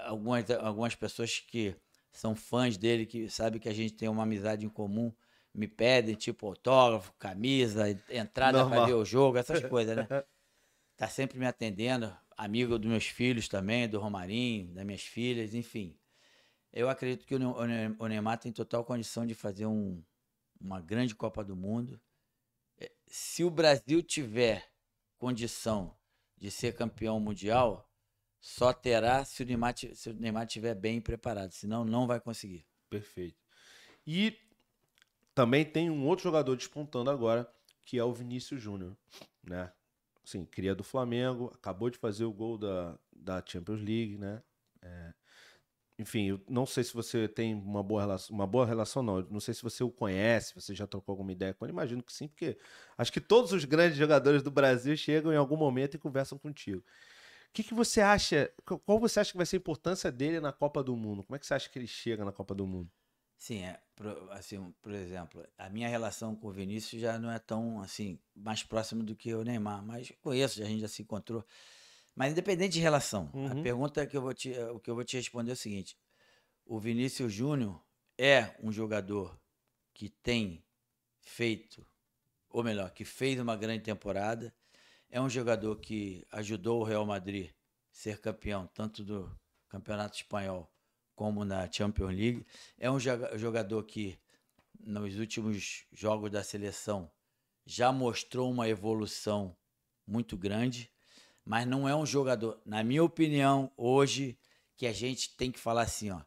[0.05, 1.75] algumas, algumas pessoas que
[2.13, 5.13] são fãs dele, que sabem que a gente tem uma amizade em comum,
[5.55, 10.07] me pedem, tipo autógrafo, camisa, entrada para ver o jogo, essas coisas, né?
[10.97, 15.99] Tá sempre me atendendo, amigo dos meus filhos também, do Romarinho, das minhas filhas, enfim.
[16.73, 20.03] Eu acredito que o Neymar tem total condição de fazer um,
[20.61, 22.01] uma grande Copa do Mundo.
[23.07, 24.67] Se o Brasil tiver
[25.19, 25.95] condição
[26.39, 27.92] de ser campeão mundial,
[28.43, 32.67] só terá se o Neymar, se o Neymar estiver bem preparado, senão não vai conseguir.
[32.91, 33.41] Perfeito.
[34.05, 34.37] E
[35.33, 37.49] também tem um outro jogador despontando agora,
[37.85, 38.97] que é o Vinícius Júnior,
[39.45, 39.73] né?
[40.25, 44.43] Sim, cria do Flamengo, acabou de fazer o gol da, da Champions League, né?
[44.83, 45.15] É,
[45.97, 49.23] enfim, eu não sei se você tem uma boa relação, uma boa relação não.
[49.31, 51.73] Não sei se você o conhece, você já trocou alguma ideia com ele.
[51.73, 52.59] Imagino que sim, porque
[52.99, 56.83] acho que todos os grandes jogadores do Brasil chegam em algum momento e conversam contigo.
[57.53, 58.51] O que, que você acha?
[58.65, 61.23] Qual você acha que vai ser a importância dele na Copa do Mundo?
[61.23, 62.91] Como é que você acha que ele chega na Copa do Mundo?
[63.37, 63.79] Sim, é,
[64.31, 68.63] assim, por exemplo, a minha relação com o Vinícius já não é tão assim mais
[68.63, 71.45] próxima do que o Neymar, mas conheço, a gente já se encontrou.
[72.15, 73.61] Mas independente de relação, uhum.
[73.61, 75.99] a pergunta que eu vou te, o que eu vou te responder é o seguinte:
[76.65, 77.79] o Vinícius Júnior
[78.17, 79.39] é um jogador
[79.93, 80.65] que tem
[81.21, 81.87] feito,
[82.49, 84.55] ou melhor, que fez uma grande temporada,
[85.13, 87.55] é um jogador que ajudou o Real Madrid a
[87.93, 89.33] ser campeão tanto do
[89.69, 90.69] Campeonato Espanhol
[91.15, 92.45] como na Champions League,
[92.77, 94.19] é um jogador que
[94.81, 97.09] nos últimos jogos da seleção
[97.65, 99.57] já mostrou uma evolução
[100.05, 100.93] muito grande
[101.45, 104.39] mas não é um jogador, na minha opinião, hoje,
[104.77, 106.21] que a gente tem que falar assim, ó.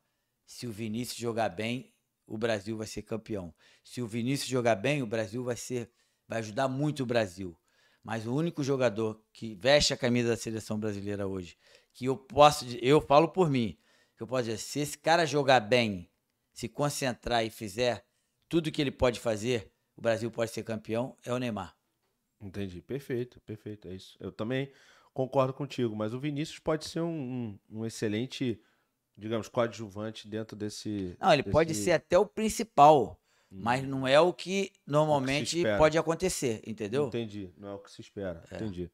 [0.45, 1.93] Se o Vinícius jogar bem,
[2.27, 3.53] o Brasil vai ser campeão.
[3.83, 5.89] Se o Vinícius jogar bem, o Brasil vai ser
[6.27, 7.57] vai ajudar muito o Brasil.
[8.05, 11.57] Mas o único jogador que veste a camisa da seleção brasileira hoje,
[11.91, 13.75] que eu posso, eu falo por mim,
[14.15, 16.07] que eu posso dizer, se esse cara jogar bem,
[16.53, 18.05] se concentrar e fizer
[18.47, 21.75] tudo que ele pode fazer, o Brasil pode ser campeão, é o Neymar.
[22.39, 24.15] Entendi, perfeito, perfeito, é isso.
[24.19, 24.71] Eu também
[25.11, 28.61] concordo contigo, mas o Vinícius pode ser um, um, um excelente,
[29.17, 31.17] digamos, coadjuvante dentro desse.
[31.19, 31.51] Não, ele desse...
[31.51, 33.19] pode ser até o principal.
[33.63, 37.07] Mas não é o que normalmente o que pode acontecer, entendeu?
[37.07, 38.55] Entendi, não é o que se espera, é.
[38.55, 38.91] entendi.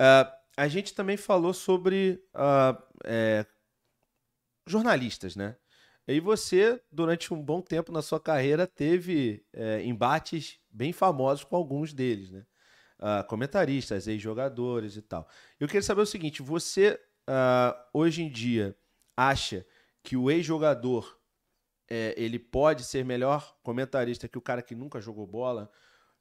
[0.00, 3.46] Uh, a gente também falou sobre uh, é,
[4.66, 5.56] jornalistas, né?
[6.06, 11.54] E você, durante um bom tempo na sua carreira, teve é, embates bem famosos com
[11.54, 12.44] alguns deles, né?
[12.98, 15.28] uh, comentaristas, ex-jogadores e tal.
[15.60, 16.98] Eu queria saber o seguinte: você
[17.92, 18.76] hoje em dia
[19.16, 19.64] acha
[20.02, 21.16] que o ex-jogador
[21.92, 25.70] é, ele pode ser melhor comentarista que o cara que nunca jogou bola?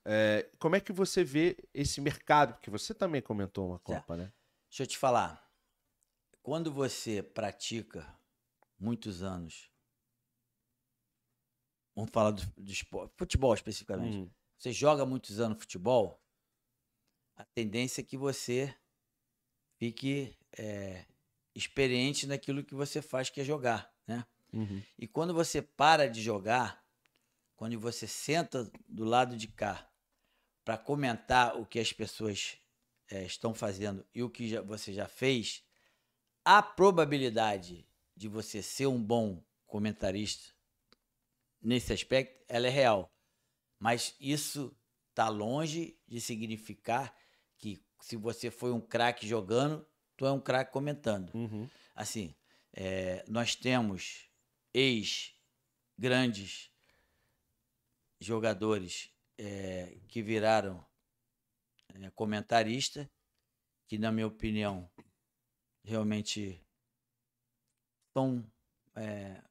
[0.03, 2.55] É, como é que você vê esse mercado?
[2.55, 4.33] Porque você também comentou uma Copa, né?
[4.69, 5.49] Deixa eu te falar.
[6.43, 8.05] Quando você pratica
[8.77, 9.71] muitos anos.
[11.95, 14.17] Vamos falar do, do esporte, futebol especificamente.
[14.17, 16.21] Hum, Você joga muitos anos futebol,
[17.35, 18.75] a tendência é que você
[19.77, 21.05] fique é,
[21.55, 24.25] experiente naquilo que você faz, que é jogar, né?
[24.53, 24.81] Uhum.
[24.97, 26.83] E quando você para de jogar,
[27.55, 29.89] quando você senta do lado de cá
[30.63, 32.57] para comentar o que as pessoas
[33.09, 35.63] eh, estão fazendo e o que já- você já fez,
[36.45, 37.85] a probabilidade
[38.15, 40.53] de você ser um bom comentarista
[41.61, 43.11] nesse aspecto, ela é real.
[43.79, 44.75] Mas isso
[45.09, 47.15] está longe de significar
[47.57, 49.85] que se você foi um craque jogando,
[50.17, 51.69] tu é um craque comentando Uhum.
[51.95, 52.35] assim,
[52.73, 54.30] é, nós temos
[54.73, 56.71] ex-grandes
[58.19, 60.85] jogadores é, que viraram
[61.89, 63.09] é, comentarista,
[63.87, 64.89] que na minha opinião
[65.83, 66.63] realmente
[68.13, 68.45] são,
[68.95, 69.41] é,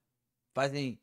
[0.54, 1.00] fazem,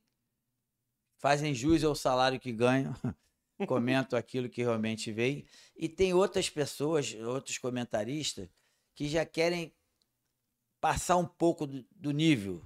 [1.17, 2.93] fazem jus ao salário que ganham,
[3.67, 8.49] comento aquilo que realmente veio, e tem outras pessoas, outros comentaristas,
[8.95, 9.75] que já querem
[10.79, 12.63] passar um pouco do, do nível.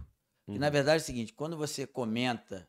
[0.52, 0.72] E, na Uhum.
[0.72, 2.68] verdade é o seguinte, quando você comenta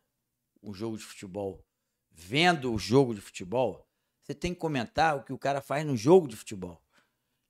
[0.62, 1.64] um jogo de futebol,
[2.10, 3.86] vendo o jogo de futebol,
[4.22, 6.80] você tem que comentar o que o cara faz no jogo de futebol.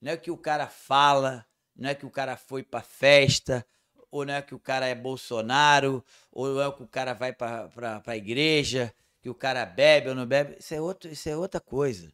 [0.00, 3.64] Não é que o cara fala, não é que o cara foi pra festa,
[4.10, 7.32] ou não é que o cara é Bolsonaro, ou não é que o cara vai
[7.32, 10.56] pra, pra, pra igreja, que o cara bebe ou não bebe.
[10.58, 12.12] Isso é, outro, isso é outra coisa.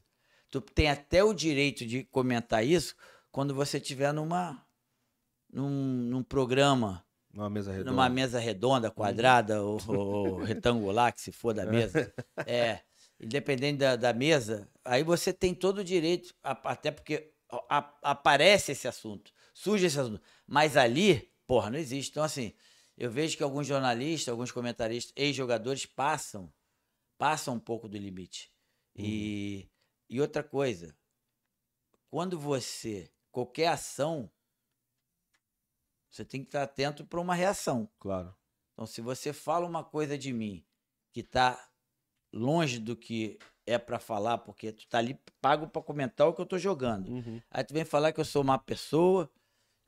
[0.50, 2.94] Tu tem até o direito de comentar isso
[3.31, 4.64] quando você estiver numa,
[5.50, 7.91] num, num programa Numa mesa redonda.
[7.91, 12.12] numa mesa redonda, quadrada ou, ou retangular, que se for da mesa.
[12.47, 12.81] É,
[13.21, 17.33] independente da, da mesa, aí você tem todo o direito, até porque
[18.03, 20.23] aparece esse assunto, surge esse assunto.
[20.47, 22.11] Mas ali, porra, não existe.
[22.11, 22.55] Então, assim,
[22.97, 26.53] eu vejo que alguns jornalistas, alguns comentaristas, ex-jogadores passam,
[27.19, 28.51] passam um pouco do limite.
[28.97, 29.69] E,
[30.09, 30.97] e outra coisa,
[32.11, 34.31] quando você, qualquer ação,
[36.11, 37.88] você tem que estar atento para uma reação.
[37.99, 38.35] Claro.
[38.73, 40.64] Então, se você fala uma coisa de mim
[41.12, 41.68] que tá
[42.33, 46.40] longe do que é para falar, porque tu tá ali pago para comentar o que
[46.40, 47.09] eu tô jogando.
[47.11, 47.42] Uhum.
[47.51, 49.31] Aí tu vem falar que eu sou uma pessoa,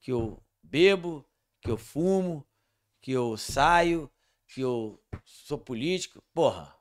[0.00, 1.24] que eu bebo,
[1.60, 2.46] que eu fumo,
[3.00, 4.10] que eu saio,
[4.46, 6.22] que eu sou político.
[6.34, 6.76] Porra,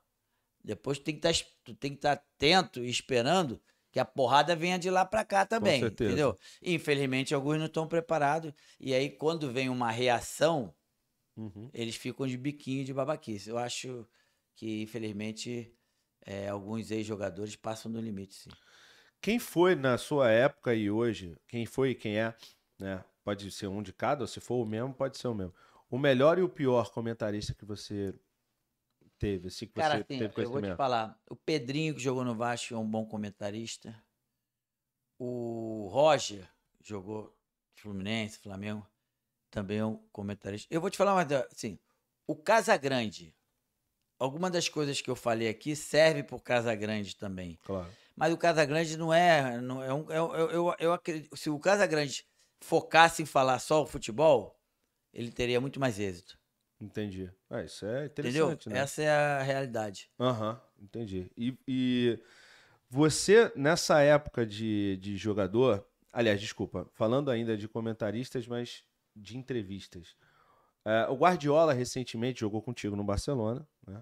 [0.64, 1.32] depois tu tem que
[1.64, 6.38] que estar atento e esperando que a porrada venha de lá para cá também, entendeu?
[6.62, 10.76] Infelizmente alguns não estão preparados e aí quando vem uma reação,
[11.38, 11.74] Uhum.
[11.74, 13.50] eles ficam de biquinho de babaquice.
[13.50, 14.08] Eu acho
[14.56, 15.76] que infelizmente
[16.26, 18.58] é, alguns ex-jogadores passam do limite, sim.
[19.22, 22.34] Quem foi na sua época e hoje, quem foi e quem é,
[22.80, 23.04] né?
[23.24, 25.54] Pode ser um de cada, ou se for o mesmo, pode ser o mesmo.
[25.90, 28.14] O melhor e o pior comentarista que você
[29.20, 30.78] teve, assim, que Cara, você assim, teve eu vou te conhecimento.
[30.78, 31.20] falar.
[31.30, 33.96] O Pedrinho, que jogou no Vasco, é um bom comentarista.
[35.20, 36.48] O Roger,
[36.82, 37.36] jogou
[37.76, 38.88] Fluminense, Flamengo,
[39.52, 40.68] também é um comentarista.
[40.74, 41.78] Eu vou te falar mais, assim,
[42.26, 43.36] o Casagrande,
[44.18, 47.60] alguma das coisas que eu falei aqui serve pro Casagrande também.
[47.64, 47.92] Claro.
[48.16, 51.60] Mas o Casagrande não é, não é um, é eu, eu, eu acredito, se o
[51.60, 52.26] Casagrande
[52.62, 54.58] focasse em falar só o futebol,
[55.14, 56.39] ele teria muito mais êxito.
[56.82, 57.30] Entendi.
[57.50, 58.46] Ah, isso é Entendeu?
[58.52, 58.80] interessante, né?
[58.80, 60.10] Essa é a realidade.
[60.20, 61.30] Aham, entendi.
[61.38, 62.24] E, e
[62.90, 68.84] você, nessa época de, de jogador, aliás, desculpa, falando ainda de comentaristas, mas
[69.16, 70.16] de entrevistas.
[70.86, 74.02] É, o Guardiola recentemente jogou contigo no Barcelona, né?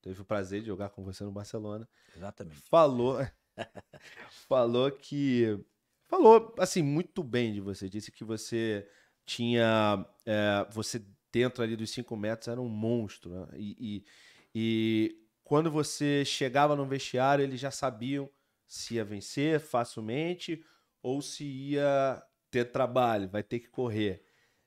[0.00, 1.88] Teve o prazer de jogar com você no Barcelona.
[2.16, 2.60] Exatamente.
[2.68, 3.18] Falou,
[4.48, 5.58] falou que,
[6.04, 7.88] falou assim muito bem de você.
[7.88, 8.88] Disse que você
[9.24, 13.48] tinha, é, você dentro ali dos cinco metros era um monstro, né?
[13.56, 14.04] E, e,
[14.54, 18.28] e quando você chegava no vestiário, eles já sabiam
[18.66, 20.64] se ia vencer facilmente
[21.02, 24.24] ou se ia ter trabalho, vai ter que correr.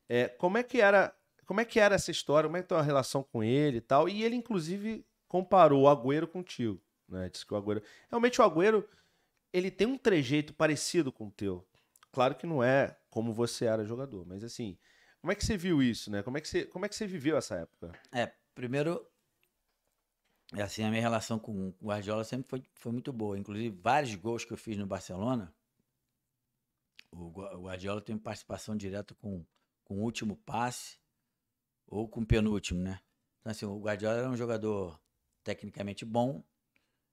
[0.10, 2.48] É, como é que era, como é que era essa história?
[2.48, 4.10] Como é que tá a relação com ele e tal?
[4.10, 7.30] E ele inclusive comparou o Agüero contigo, né?
[7.30, 8.88] Disse que o Agüero, realmente o Agüero,
[9.54, 11.66] ele tem um trejeito parecido com o teu.
[12.12, 14.78] Claro que não é como você era jogador, mas assim,
[15.26, 16.22] como é que você viu isso, né?
[16.22, 18.00] Como é que você, como é que você viveu essa época?
[18.12, 19.04] É, primeiro,
[20.54, 23.36] é assim, a minha relação com o Guardiola sempre foi, foi muito boa.
[23.36, 25.52] Inclusive, vários gols que eu fiz no Barcelona,
[27.10, 29.44] o Gua- o Guardiola tem participação direta com,
[29.84, 31.00] com o último passe
[31.88, 33.00] ou com o penúltimo, né?
[33.40, 35.02] Então, assim, o Guardiola era um jogador
[35.44, 36.44] tecnicamente bom,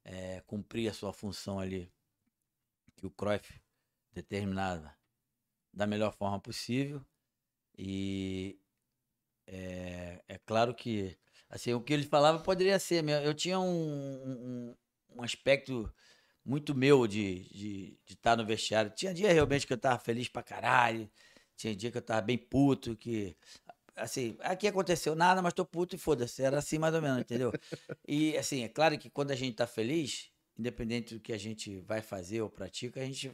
[0.03, 1.91] é, cumpria a sua função ali
[2.95, 3.59] que o Cruyff
[4.11, 4.95] determinava
[5.73, 7.03] da melhor forma possível
[7.77, 8.59] e
[9.47, 11.17] é, é claro que
[11.49, 13.07] assim, o que ele falava poderia ser.
[13.23, 14.75] Eu tinha um, um,
[15.17, 15.91] um aspecto
[16.45, 18.91] muito meu de estar de, de estar no vestiário.
[18.91, 21.09] Tinha dia realmente que eu tava feliz pra caralho.
[21.55, 23.35] Tinha dia que eu tava bem puto, que.
[23.95, 26.41] Assim, aqui aconteceu nada, mas tô puto e foda-se.
[26.41, 27.51] Era assim mais ou menos, entendeu?
[28.07, 31.79] E assim, é claro que quando a gente tá feliz, independente do que a gente
[31.81, 33.31] vai fazer ou pratica, a gente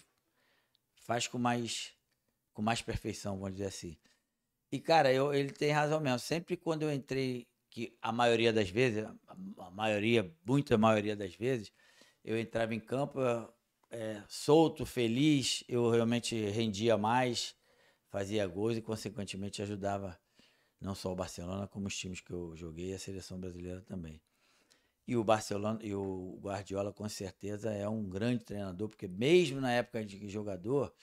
[0.93, 1.93] faz com mais
[2.53, 3.97] com mais perfeição, vamos dizer assim.
[4.71, 6.19] E cara, eu, ele tem razão mesmo.
[6.19, 9.05] Sempre quando eu entrei, que a maioria das vezes,
[9.57, 11.71] a maioria, muita maioria das vezes,
[12.23, 13.19] eu entrava em campo
[13.91, 17.55] é, solto, feliz, eu realmente rendia mais,
[18.09, 20.19] fazia gols e consequentemente ajudava
[20.79, 24.21] não só o Barcelona como os times que eu joguei e a seleção brasileira também.
[25.07, 29.71] E o Barcelona e o Guardiola com certeza é um grande treinador, porque mesmo na
[29.71, 30.93] época de jogador,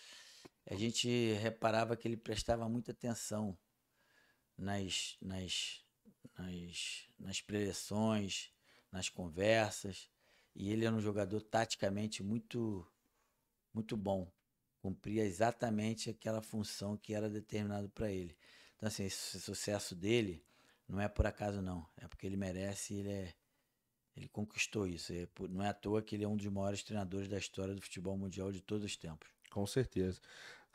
[0.67, 3.57] a gente reparava que ele prestava muita atenção
[4.59, 5.85] nas, nas,
[6.37, 8.51] nas, nas preleções,
[8.91, 10.11] nas conversas.
[10.55, 12.87] E ele era um jogador taticamente muito,
[13.73, 14.31] muito bom.
[14.81, 18.37] Cumpria exatamente aquela função que era determinado para ele.
[18.77, 20.45] Então, assim, esse sucesso dele
[20.89, 21.89] não é por acaso, não.
[21.97, 23.35] É porque ele merece ele é
[24.17, 25.13] ele conquistou isso.
[25.13, 27.83] É não é à toa que ele é um dos maiores treinadores da história do
[27.83, 29.29] futebol mundial de todos os tempos.
[29.51, 30.21] Com certeza.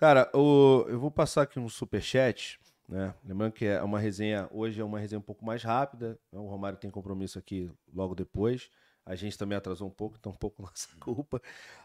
[0.01, 3.13] Cara, eu vou passar aqui um super chat, né?
[3.23, 6.17] Lembrando que é uma resenha, hoje é uma resenha um pouco mais rápida.
[6.31, 6.39] Né?
[6.39, 8.71] O Romário tem compromisso aqui logo depois.
[9.05, 11.39] A gente também atrasou um pouco, então um pouco nossa culpa.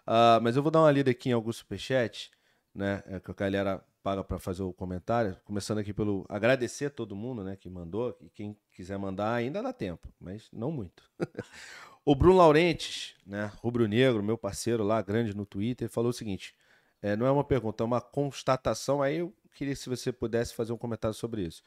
[0.07, 2.31] Uh, mas eu vou dar uma lida aqui em alguns superchats,
[2.75, 3.03] né?
[3.07, 5.37] É que a galera paga para fazer o comentário.
[5.45, 8.17] Começando aqui pelo agradecer a todo mundo, né, que mandou.
[8.23, 11.03] E quem quiser mandar ainda dá tempo, mas não muito.
[12.03, 16.55] o Bruno Laurentes, né, rubro-negro, meu parceiro lá, grande no Twitter, falou o seguinte:
[17.03, 19.03] é, não é uma pergunta, é uma constatação.
[19.03, 21.63] Aí eu queria se você pudesse fazer um comentário sobre isso.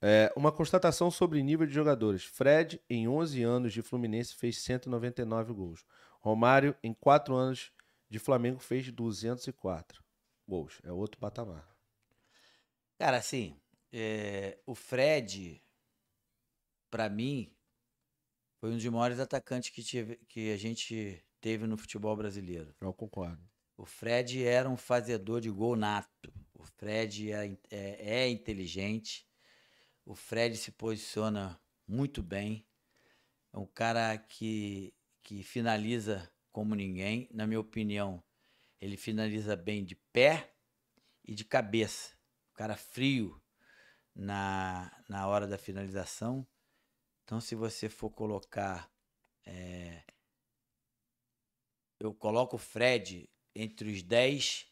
[0.00, 2.24] É, uma constatação sobre nível de jogadores.
[2.24, 5.84] Fred, em 11 anos de Fluminense, fez 199 gols.
[6.20, 7.72] Romário, em 4 anos
[8.08, 10.02] de Flamengo, fez 204
[10.46, 10.80] gols.
[10.82, 11.68] É outro patamar.
[12.98, 13.56] Cara, assim,
[13.92, 15.62] é, o Fred,
[16.90, 17.54] para mim,
[18.58, 22.74] foi um dos maiores atacantes que, tive, que a gente teve no futebol brasileiro.
[22.80, 23.51] Eu concordo.
[23.82, 26.32] O Fred era um fazedor de gol nato.
[26.54, 29.28] O Fred é, é, é inteligente.
[30.04, 32.64] O Fred se posiciona muito bem.
[33.52, 37.28] É um cara que, que finaliza como ninguém.
[37.32, 38.22] Na minha opinião,
[38.80, 40.54] ele finaliza bem de pé
[41.24, 42.14] e de cabeça.
[42.52, 43.42] O cara frio
[44.14, 46.46] na, na hora da finalização.
[47.24, 48.88] Então, se você for colocar.
[49.44, 50.04] É,
[51.98, 54.66] eu coloco o Fred entre os 10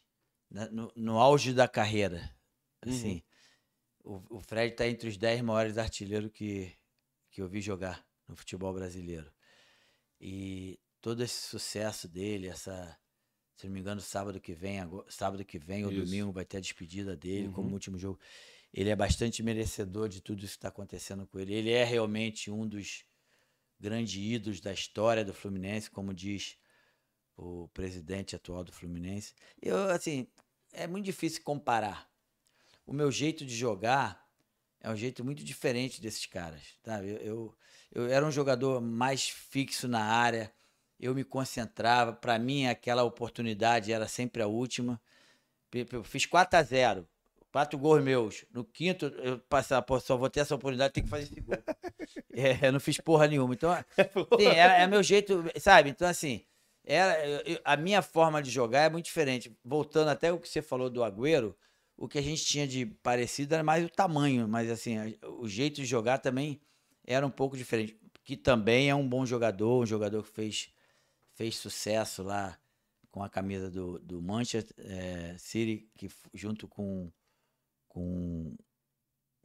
[0.71, 2.35] no, no auge da carreira.
[2.83, 3.23] Assim,
[4.05, 4.23] uhum.
[4.31, 6.73] o, o Fred está entre os 10 maiores artilheiros que,
[7.31, 9.31] que eu vi jogar no futebol brasileiro.
[10.21, 12.99] E todo esse sucesso dele, essa
[13.61, 14.79] se não me engano, sábado que vem,
[15.09, 17.53] sábado que vem ou domingo vai ter a despedida dele uhum.
[17.53, 18.19] como último jogo.
[18.73, 21.53] Ele é bastante merecedor de tudo isso que está acontecendo com ele.
[21.53, 23.05] Ele é realmente um dos
[23.79, 26.57] grandes ídolos da história do Fluminense, como diz
[27.41, 29.35] o presidente atual do Fluminense.
[29.61, 30.27] Eu, assim,
[30.73, 32.09] é muito difícil comparar.
[32.87, 34.27] O meu jeito de jogar
[34.81, 37.03] é um jeito muito diferente desses caras, tá?
[37.03, 37.55] Eu, eu,
[37.93, 40.53] eu era um jogador mais fixo na área,
[40.99, 42.13] eu me concentrava.
[42.13, 45.01] Para mim, aquela oportunidade era sempre a última.
[45.93, 47.09] Eu fiz 4 a 0
[47.53, 48.45] quatro gols meus.
[48.53, 51.57] No quinto, eu passava, pô, só vou ter essa oportunidade, tem que fazer esse gol.
[52.33, 53.55] é, eu não fiz porra nenhuma.
[53.55, 53.73] Então,
[54.39, 55.91] sim, é, é, meu jeito, sabe?
[55.91, 56.45] Então, assim,
[56.91, 59.57] era, a minha forma de jogar é muito diferente.
[59.65, 61.57] Voltando até o que você falou do Agüero,
[61.97, 64.97] o que a gente tinha de parecido era mais o tamanho, mas assim,
[65.39, 66.61] o jeito de jogar também
[67.07, 67.97] era um pouco diferente.
[68.25, 70.73] Que também é um bom jogador, um jogador que fez
[71.35, 72.59] fez sucesso lá
[73.11, 77.11] com a camisa do, do Manchester é, City, que junto com,
[77.89, 78.55] com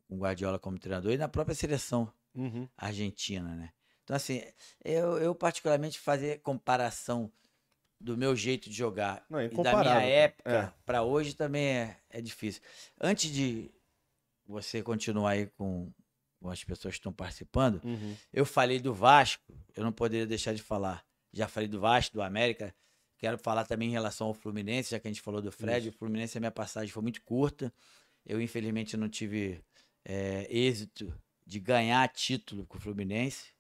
[0.10, 2.68] o Guardiola como treinador, e na própria seleção uhum.
[2.78, 3.72] argentina, né?
[4.06, 4.42] Então, assim,
[4.84, 7.30] eu, eu particularmente fazer comparação
[8.00, 10.74] do meu jeito de jogar Não, e da minha época é.
[10.86, 12.62] para hoje também é, é difícil.
[13.02, 13.70] Antes de
[14.46, 15.92] você continuar aí com,
[16.40, 18.16] com as pessoas que estão participando, uhum.
[18.32, 21.04] eu falei do Vasco, eu não poderia deixar de falar
[21.36, 22.74] já falei do Vasco, do América.
[23.18, 25.88] Quero falar também em relação ao Fluminense, já que a gente falou do Fred.
[25.88, 25.96] Isso.
[25.96, 27.74] O Fluminense, a minha passagem foi muito curta.
[28.26, 29.62] Eu, infelizmente, não tive
[30.06, 31.14] é, êxito
[31.46, 33.54] de ganhar título com o Fluminense.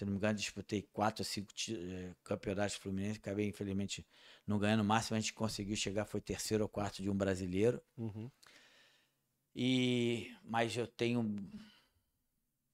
[0.00, 3.18] Se não me engano, disputei quatro ou cinco é, campeonatos do Fluminense.
[3.18, 4.06] Acabei, infelizmente,
[4.46, 4.80] não ganhando.
[4.80, 7.82] O máximo a gente conseguiu chegar foi terceiro ou quarto de um brasileiro.
[7.98, 8.30] Uhum.
[9.54, 11.20] E, mas eu tenho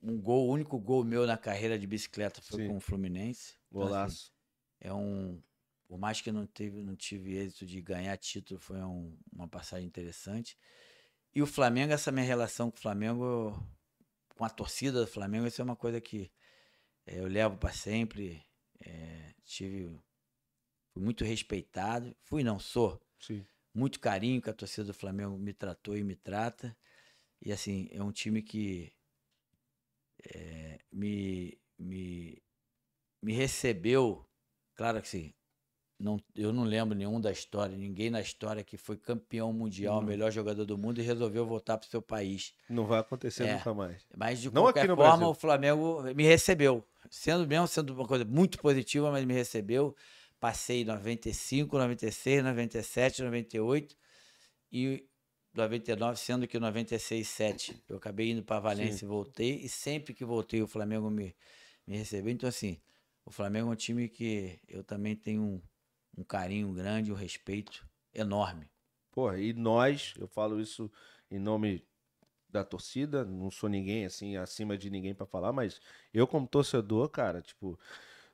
[0.00, 2.68] um gol, o único gol meu na carreira de bicicleta foi Sim.
[2.68, 3.54] com o Fluminense.
[3.70, 4.32] Então, assim, Golaço.
[4.80, 5.42] é um.
[5.88, 9.48] Por mais que eu não, teve, não tive êxito de ganhar título, foi um- uma
[9.48, 10.56] passagem interessante.
[11.34, 13.68] E o Flamengo, essa minha relação com o Flamengo,
[14.36, 16.28] com a torcida do Flamengo, isso é uma coisa que eh,
[17.06, 18.42] eu levo para sempre.
[18.80, 20.00] Eh, tive.
[20.92, 22.16] Fui muito respeitado.
[22.22, 23.00] Fui, não, sou.
[23.20, 23.46] Sim.
[23.74, 26.76] Muito carinho que a torcida do Flamengo me tratou e me trata.
[27.40, 28.92] E assim, é um time que
[30.24, 32.42] eh, me, me,
[33.22, 34.26] me recebeu.
[34.74, 35.34] Claro que sim.
[35.98, 40.04] Não, eu não lembro nenhum da história, ninguém na história que foi campeão mundial, Hum.
[40.04, 42.52] melhor jogador do mundo e resolveu voltar para o seu país.
[42.68, 43.54] Não vai acontecer É.
[43.54, 44.06] nunca mais.
[44.14, 45.28] Mas de Não qualquer forma, Brasil.
[45.28, 46.84] o Flamengo me recebeu.
[47.10, 49.96] Sendo mesmo sendo uma coisa muito positiva, mas me recebeu.
[50.38, 53.96] Passei 95, 96, 97, 98
[54.70, 55.02] e
[55.54, 59.60] 99, sendo que 96, 7 eu acabei indo para Valência e voltei.
[59.62, 61.34] E sempre que voltei, o Flamengo me,
[61.86, 62.30] me recebeu.
[62.30, 62.78] Então, assim,
[63.24, 65.62] o Flamengo é um time que eu também tenho um,
[66.16, 68.70] um carinho grande, um respeito enorme.
[69.12, 70.90] Porra, e nós, eu falo isso
[71.30, 71.84] em nome
[72.48, 75.80] da torcida, não sou ninguém assim acima de ninguém pra falar, mas
[76.12, 77.78] eu como torcedor, cara, tipo,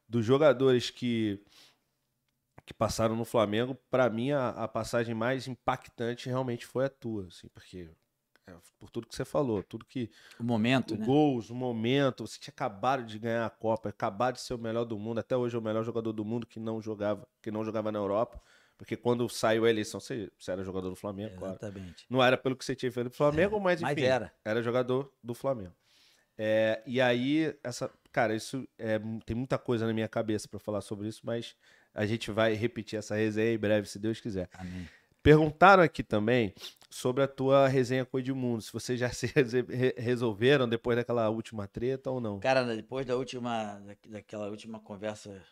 [0.08, 1.42] dos jogadores que
[2.64, 7.26] que passaram no Flamengo, pra mim a, a passagem mais impactante realmente foi a tua,
[7.26, 7.90] assim, porque
[8.52, 11.06] é, por tudo que você falou, tudo que O momento, o né?
[11.06, 14.84] gols, o momento, você tinha acabado de ganhar a Copa, acabado de ser o melhor
[14.84, 17.64] do mundo, até hoje é o melhor jogador do mundo que não jogava, que não
[17.64, 18.40] jogava na Europa,
[18.76, 21.54] porque quando saiu a eleição você, você era jogador do Flamengo, claro.
[21.54, 22.06] Exatamente.
[22.10, 24.32] Não era pelo que você tinha feito no Flamengo, mas Mas enfim, era.
[24.44, 25.72] era jogador do Flamengo.
[26.36, 30.80] É, e aí, essa, cara, isso é, tem muita coisa na minha cabeça pra falar
[30.80, 31.54] sobre isso, mas
[31.94, 34.48] a gente vai repetir essa resenha em breve, se Deus quiser.
[34.54, 34.88] Amém.
[35.22, 36.52] Perguntaram aqui também
[36.90, 39.26] sobre a tua resenha com o Edmundo, se vocês já se
[39.96, 42.40] resolveram depois daquela última treta ou não.
[42.40, 45.42] Cara, depois da última, da- daquela última conversa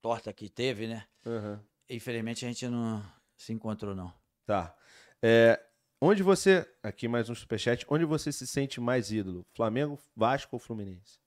[0.00, 1.06] torta que teve, né?
[1.26, 1.62] Aham.
[1.88, 3.02] Infelizmente a gente não
[3.36, 4.12] se encontrou, não.
[4.46, 4.74] Tá.
[5.22, 5.62] É,
[6.00, 9.46] onde você, aqui mais um superchat, onde você se sente mais ídolo?
[9.54, 11.20] Flamengo, Vasco ou Fluminense?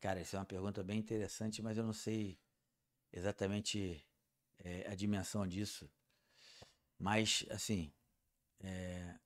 [0.00, 2.38] Cara, essa é uma pergunta bem interessante, mas eu não sei
[3.12, 4.04] exatamente
[4.58, 5.88] é, a dimensão disso.
[7.02, 7.92] Mas, assim,
[8.60, 9.16] é,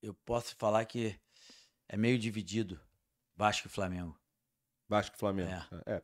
[0.00, 1.14] eu posso falar que
[1.86, 2.80] é meio dividido
[3.36, 4.18] Vasco e Flamengo.
[4.88, 5.52] Vasco e Flamengo.
[5.84, 6.02] É.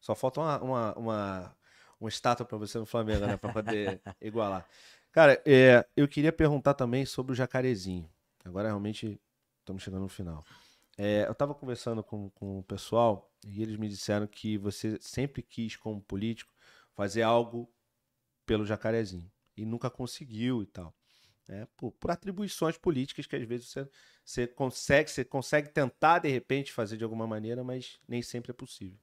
[0.00, 1.56] Só falta uma, uma, uma,
[2.00, 3.36] uma estátua pra você no Flamengo, né?
[3.36, 4.68] Pra poder igualar.
[5.12, 8.10] Cara, é, eu queria perguntar também sobre o jacarezinho.
[8.44, 9.20] Agora realmente
[9.60, 10.44] estamos chegando no final.
[10.98, 15.40] É, eu tava conversando com, com o pessoal e eles me disseram que você sempre
[15.40, 16.52] quis, como político,
[16.94, 17.72] fazer algo
[18.44, 19.30] pelo jacarezinho.
[19.56, 20.94] E nunca conseguiu e tal.
[21.48, 23.88] É, por, por atribuições políticas que às vezes você,
[24.24, 28.54] você consegue, você consegue tentar de repente fazer de alguma maneira, mas nem sempre é
[28.54, 28.98] possível.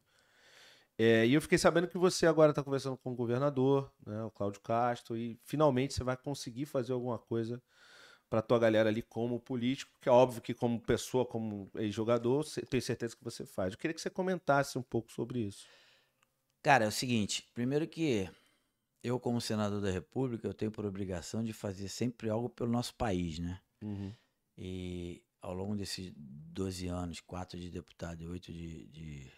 [0.97, 4.29] É, e eu fiquei sabendo que você agora está conversando com o governador, né, o
[4.31, 7.61] Cláudio Castro, e finalmente você vai conseguir fazer alguma coisa
[8.29, 12.61] para tua galera ali como político, que é óbvio que como pessoa, como ex-jogador, você-
[12.61, 13.73] tenho certeza que você faz.
[13.73, 15.67] Eu queria que você comentasse um pouco sobre isso.
[16.61, 18.29] Cara, é o seguinte, primeiro que
[19.03, 22.93] eu, como senador da República, eu tenho por obrigação de fazer sempre algo pelo nosso
[22.95, 23.61] país, né?
[24.57, 29.31] E ao longo desses 12 anos, quatro de deputado e oito de, de,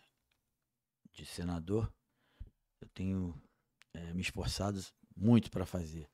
[1.13, 1.93] de senador,
[2.81, 3.41] eu tenho
[3.93, 4.79] eh, me esforçado
[5.15, 6.09] muito para fazer.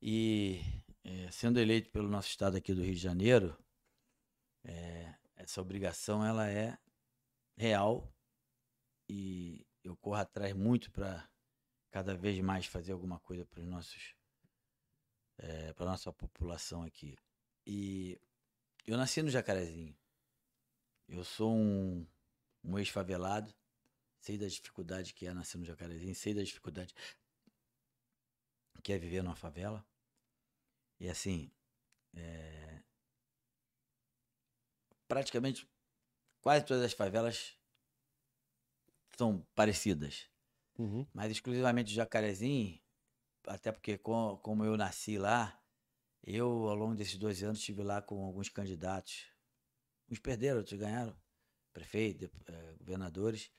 [0.00, 0.60] E
[1.02, 3.56] eh, sendo eleito pelo nosso estado aqui do Rio de Janeiro,
[4.64, 6.78] eh, essa obrigação ela é
[7.56, 8.12] real
[9.08, 11.28] e eu corro atrás muito para
[11.96, 14.14] cada vez mais fazer alguma coisa para os nossos
[15.74, 17.16] para nossa população aqui.
[17.66, 18.20] E
[18.86, 19.96] eu nasci no Jacarezinho.
[21.08, 22.06] Eu sou um,
[22.62, 23.50] um ex-favelado.
[24.20, 26.14] Sei da dificuldade que é nascer no Jacarezinho.
[26.14, 26.94] Sei da dificuldade
[28.82, 29.82] que é viver numa favela.
[31.00, 31.50] E assim,
[32.14, 32.82] é,
[35.08, 35.66] praticamente
[36.42, 37.58] quase todas as favelas
[39.16, 40.28] são parecidas.
[40.78, 41.06] Uhum.
[41.12, 42.78] Mas exclusivamente o Jacarezinho,
[43.46, 45.60] até porque com- como eu nasci lá,
[46.24, 49.26] eu ao longo desses dois anos estive lá com alguns candidatos.
[50.10, 51.16] Uns perderam, outros ganharam.
[51.72, 53.50] Prefeito, eh, governadores.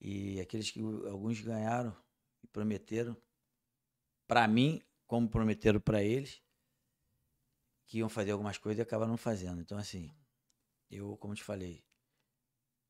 [0.00, 1.96] E aqueles que alguns ganharam
[2.42, 3.16] e prometeram,
[4.26, 6.42] para mim, como prometeram para eles,
[7.86, 9.60] que iam fazer algumas coisas e acabaram não fazendo.
[9.60, 10.10] Então, assim,
[10.90, 11.84] eu, como te falei,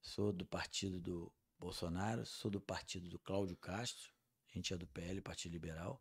[0.00, 1.32] sou do partido do
[1.64, 4.12] Bolsonaro, sou do partido do Cláudio Castro,
[4.50, 5.98] a gente é do PL, Partido Liberal.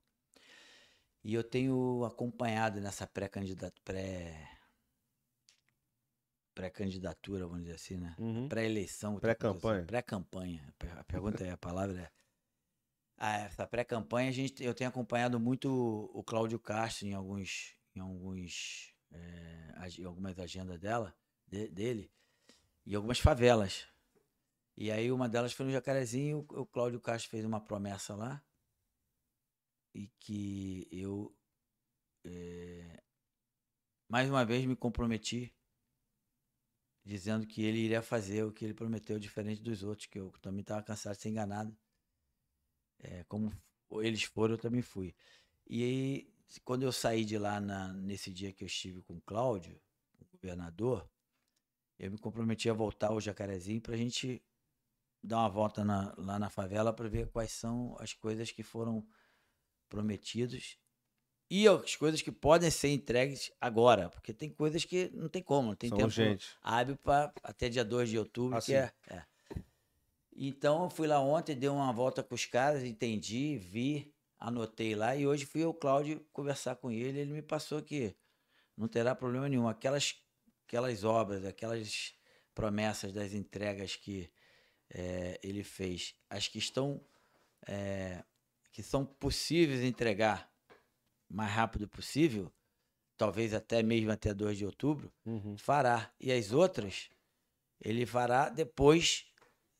[1.23, 4.45] E eu tenho acompanhado nessa pré-candidato, pré
[6.53, 8.13] pré-candidatura, vamos dizer assim, né?
[8.19, 8.49] Uhum.
[8.49, 9.17] Pré-eleição.
[9.19, 9.85] Pré-campanha.
[9.85, 10.75] Pré-campanha.
[10.97, 12.11] A pergunta é, a palavra é.
[13.17, 15.69] Ah, essa pré-campanha, a gente, eu tenho acompanhado muito
[16.13, 18.93] o Cláudio Castro em alguns, em alguns,
[19.97, 21.15] em algumas agendas dela,
[21.47, 22.11] de- dele,
[22.85, 23.87] e algumas favelas.
[24.75, 28.43] E aí uma delas foi no Jacarezinho, o, Cláudio Castro fez uma promessa lá,
[29.93, 31.35] e que eu,
[32.25, 33.01] eh,
[34.07, 35.53] mais uma vez, me comprometi,
[37.05, 40.61] dizendo que ele iria fazer o que ele prometeu, diferente dos outros, que eu também
[40.61, 41.75] estava cansado de ser enganado.
[42.99, 43.51] É, como
[44.01, 45.13] eles foram, eu também fui.
[45.67, 49.21] E aí, quando eu saí de lá na- nesse dia que eu estive com o
[49.21, 49.79] Cláudio,
[50.19, 51.09] o governador,
[51.99, 54.43] eu me comprometi a voltar ao Jacarezinho para a gente
[55.23, 59.05] dar uma volta na- lá na favela para ver quais são as coisas que foram
[59.89, 60.77] prometidas
[61.49, 65.69] e as coisas que podem ser entregues agora, porque tem coisas que não tem como,
[65.69, 66.57] não tem São tempo urgentes.
[66.61, 69.23] hábil para até dia 2 de outubro, Ah, que é, é.
[70.35, 75.15] Então eu fui lá ontem, dei uma volta com os caras, entendi, vi, anotei lá
[75.15, 78.15] e hoje fui ao Cláudio conversar com ele, ele me passou que
[78.75, 79.67] não terá problema nenhum.
[79.67, 80.15] Aquelas,
[80.67, 82.15] aquelas obras, aquelas
[82.55, 84.31] promessas das entregas que
[84.93, 87.03] eh, ele fez, as que estão
[87.67, 88.23] eh,
[88.71, 90.51] que são possíveis entregar
[91.29, 92.51] mais rápido possível,
[93.17, 95.57] talvez até mesmo até 2 de outubro, Uhum.
[95.57, 96.13] fará.
[96.19, 97.09] E as outras,
[97.79, 99.25] ele fará depois,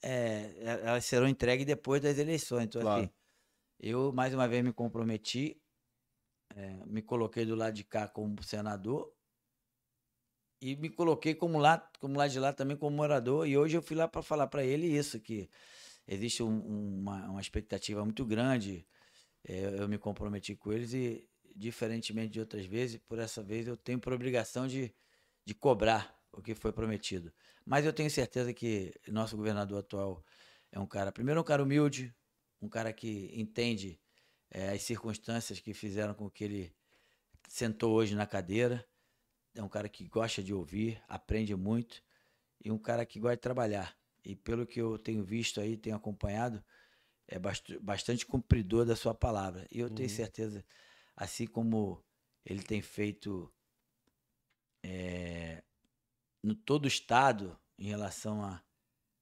[0.02, 0.54] é,
[0.84, 2.66] elas serão entregues depois das eleições.
[2.66, 3.04] Então, Claro.
[3.04, 3.14] assim,
[3.80, 5.62] eu mais uma vez me comprometi,
[6.56, 9.12] é, me coloquei do lado de cá como senador
[10.72, 13.48] e me coloquei como lá, como lá de lá também como morador.
[13.48, 15.50] E hoje eu fui lá para falar para ele isso, que
[16.08, 18.88] existe um- um- uma, uma expectativa muito grande.
[19.48, 23.78] é, eu me comprometi com eles e, diferentemente de outras vezes, por essa vez eu
[23.78, 24.94] tenho por obrigação de,
[25.46, 27.32] de cobrar o que foi prometido.
[27.66, 30.24] Mas eu tenho certeza que nosso governador atual
[30.72, 32.14] é um cara, primeiro, um cara humilde,
[32.62, 34.00] um cara que entende
[34.52, 36.76] eh, as circunstâncias que fizeram com que ele
[37.48, 38.86] sentou hoje na cadeira.
[39.56, 42.04] É um cara que gosta de ouvir, aprende muito
[42.64, 43.98] e um cara que gosta de trabalhar.
[44.26, 46.64] E pelo que eu tenho visto aí, tenho acompanhado,
[47.28, 49.68] é bast- bastante cumpridor da sua palavra.
[49.72, 50.10] E eu tenho Uhum.
[50.10, 50.66] certeza,
[51.16, 52.04] assim como
[52.46, 53.52] ele tem feito
[54.84, 55.64] eh,
[56.44, 58.64] no todo o estado em relação à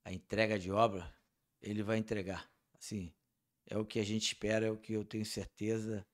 [0.05, 1.13] à entrega de obra,
[1.61, 2.49] ele vai entregar.
[2.79, 3.13] Assim,
[3.67, 6.07] é o que a gente espera, é o que eu tenho certeza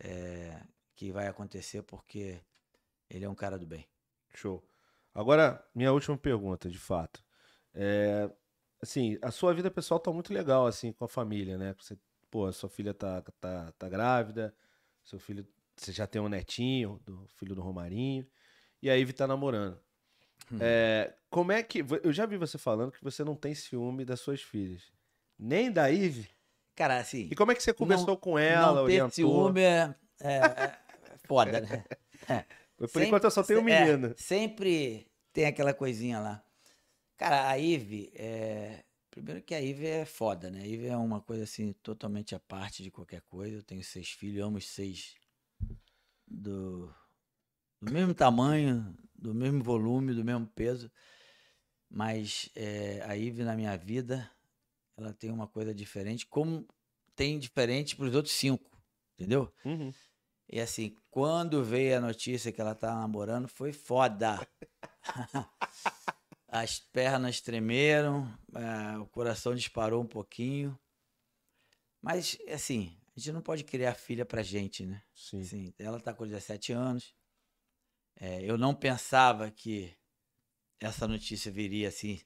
[0.00, 0.62] eh,
[0.96, 2.40] que vai acontecer, porque
[3.12, 3.86] ele é um cara do bem.
[4.34, 4.64] Show.
[5.14, 7.22] Agora, minha última pergunta, de fato.
[7.74, 8.30] É,
[8.80, 11.74] assim, a sua vida pessoal tá muito legal, assim, com a família, né?
[11.78, 11.98] Você,
[12.30, 14.54] pô, a sua filha tá, tá, tá grávida,
[15.04, 15.46] seu filho,
[15.76, 18.26] você já tem um netinho, do filho do Romarinho,
[18.80, 19.78] e a Ivy tá namorando.
[20.50, 20.58] Hum.
[20.60, 21.84] É, como é que.
[22.02, 24.90] Eu já vi você falando que você não tem ciúme das suas filhas.
[25.38, 26.28] Nem da Ivy.
[26.74, 29.10] Cara, assim, E como é que você conversou com ela, não ter orientou?
[29.10, 30.78] ciúme é, é, é
[31.26, 31.84] foda, né?
[32.86, 34.14] Por Sempre- enquanto eu só tenho um é, menino.
[34.16, 36.44] sempre tem aquela coisinha lá.
[37.16, 38.84] Cara, a Ive, é...
[39.10, 40.62] primeiro que a Ive é foda, né?
[40.62, 43.56] A Ive é uma coisa assim, totalmente à parte de qualquer coisa.
[43.56, 45.14] Eu tenho seis filhos, amo os seis
[46.26, 46.92] do...
[47.80, 50.90] do mesmo tamanho, do mesmo volume, do mesmo peso.
[51.88, 54.28] Mas é, a Ive na minha vida,
[54.96, 56.66] ela tem uma coisa diferente, como
[57.14, 58.68] tem diferente para os outros cinco,
[59.14, 59.52] entendeu?
[59.64, 59.92] Uhum.
[60.48, 64.46] E assim, quando veio a notícia que ela tava namorando, foi foda.
[66.48, 70.78] As pernas tremeram, ah, o coração disparou um pouquinho.
[72.02, 75.02] Mas, assim, a gente não pode criar filha pra gente, né?
[75.14, 75.40] Sim.
[75.40, 77.14] Assim, ela tá com 17 anos.
[78.16, 79.96] É, eu não pensava que
[80.78, 82.20] essa notícia viria assim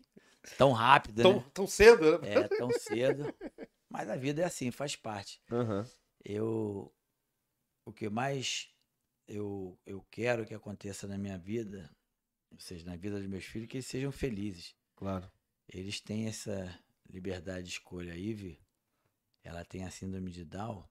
[0.58, 1.44] tão rápida, Tão, né?
[1.54, 2.28] tão cedo, né?
[2.34, 3.32] É, tão cedo.
[3.88, 5.88] Mas a vida é assim, faz parte Aham.
[6.24, 6.92] eu
[7.86, 8.68] o que mais
[9.26, 11.88] eu, eu quero que aconteça na minha vida,
[12.50, 14.74] ou seja, na vida dos meus filhos, que eles sejam felizes.
[14.96, 15.30] Claro.
[15.68, 16.78] Eles têm essa
[17.08, 18.12] liberdade de escolha.
[18.12, 18.60] A Ive,
[19.42, 20.84] ela tem a síndrome de Down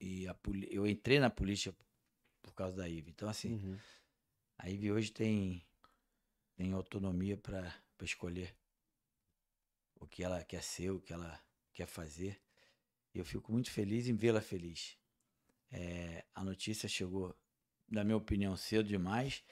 [0.00, 0.36] e a
[0.70, 1.76] eu entrei na política
[2.40, 3.10] por causa da Ive.
[3.10, 3.78] Então, assim, Uhum.
[4.58, 5.66] a Ive hoje tem,
[6.54, 8.54] tem autonomia para escolher
[9.96, 11.40] o que ela quer ser, o que ela
[11.72, 12.40] quer fazer.
[13.12, 14.96] E eu fico muito feliz em vê-la feliz.
[15.72, 17.34] É, a notícia chegou,
[17.90, 19.42] na minha opinião, cedo demais.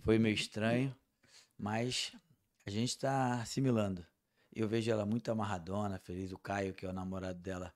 [0.00, 0.96] Foi meio estranho,
[1.58, 2.12] mas
[2.66, 4.06] a gente está assimilando.
[4.52, 6.32] Eu vejo ela muito amarradona, feliz.
[6.32, 7.74] O Caio, que é o namorado dela,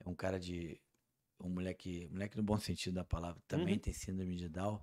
[0.00, 0.80] é um cara de.
[1.40, 3.80] Um moleque, moleque no bom sentido da palavra, também Uhum.
[3.80, 4.80] tem síndrome de Down.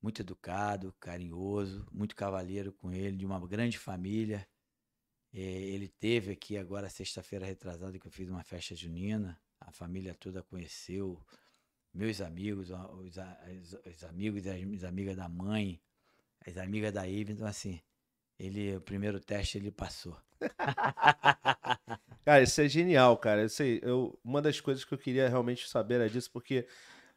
[0.00, 4.48] muito educado, carinhoso, muito cavalheiro com ele, de uma grande família.
[5.32, 9.40] É, ele teve aqui agora, sexta-feira retrasada, que eu fiz uma festa junina.
[9.66, 11.20] A família toda conheceu,
[11.92, 15.80] meus amigos, os, os, os amigos e as amigas da mãe,
[16.46, 17.32] as amigas da Ive.
[17.32, 17.80] Então, assim,
[18.38, 20.16] ele, o primeiro teste ele passou.
[22.24, 23.42] cara, isso é genial, cara.
[23.42, 26.66] Eu sei, eu, uma das coisas que eu queria realmente saber era disso, porque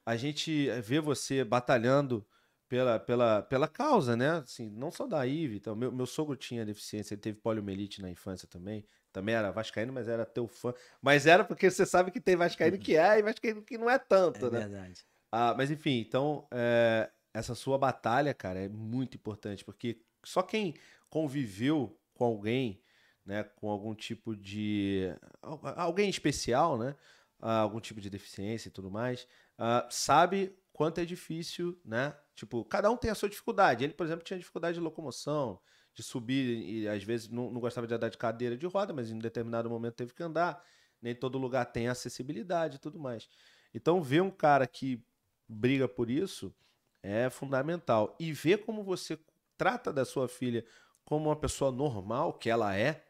[0.05, 2.25] a gente vê você batalhando
[2.67, 4.31] pela, pela, pela causa, né?
[4.31, 5.57] Assim, não só da IVE.
[5.57, 8.85] Então, meu, meu sogro tinha deficiência, ele teve poliomielite na infância também.
[9.11, 10.73] Também era vascaíno, mas era teu fã.
[11.01, 13.97] Mas era porque você sabe que tem vascaíno que é e vascaíno que não é
[13.97, 14.59] tanto, é né?
[14.59, 15.05] verdade.
[15.31, 20.73] Ah, mas enfim, então, é, essa sua batalha, cara, é muito importante, porque só quem
[21.09, 22.81] conviveu com alguém,
[23.25, 25.13] né, com algum tipo de...
[25.41, 26.95] alguém especial, né?
[27.41, 32.13] Ah, algum tipo de deficiência e tudo mais, ah, sabe quanto é difícil, né?
[32.35, 33.85] Tipo, cada um tem a sua dificuldade.
[33.85, 35.57] Ele, por exemplo, tinha dificuldade de locomoção,
[35.93, 39.09] de subir, e às vezes não, não gostava de andar de cadeira de roda, mas
[39.09, 40.61] em determinado momento teve que andar.
[41.01, 43.29] Nem todo lugar tem acessibilidade e tudo mais.
[43.73, 45.01] Então, ver um cara que
[45.47, 46.53] briga por isso
[47.01, 48.13] é fundamental.
[48.19, 49.17] E ver como você
[49.57, 50.65] trata da sua filha
[51.05, 53.01] como uma pessoa normal, que ela é,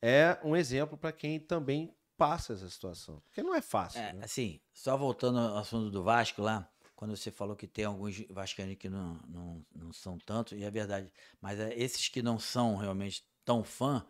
[0.00, 3.20] é um exemplo para quem também passa essa situação.
[3.26, 4.00] Porque não é fácil.
[4.00, 4.24] É, né?
[4.24, 8.76] Assim, só voltando ao assunto do Vasco lá, quando você falou que tem alguns vascaínos
[8.76, 11.12] que não, não, não são tanto, e é verdade.
[11.40, 14.04] Mas é, esses que não são realmente tão fã,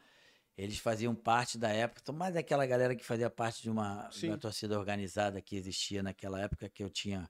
[0.56, 4.78] eles faziam parte da época, mais daquela galera que fazia parte de uma, uma, torcida
[4.78, 7.28] organizada que existia naquela época que eu tinha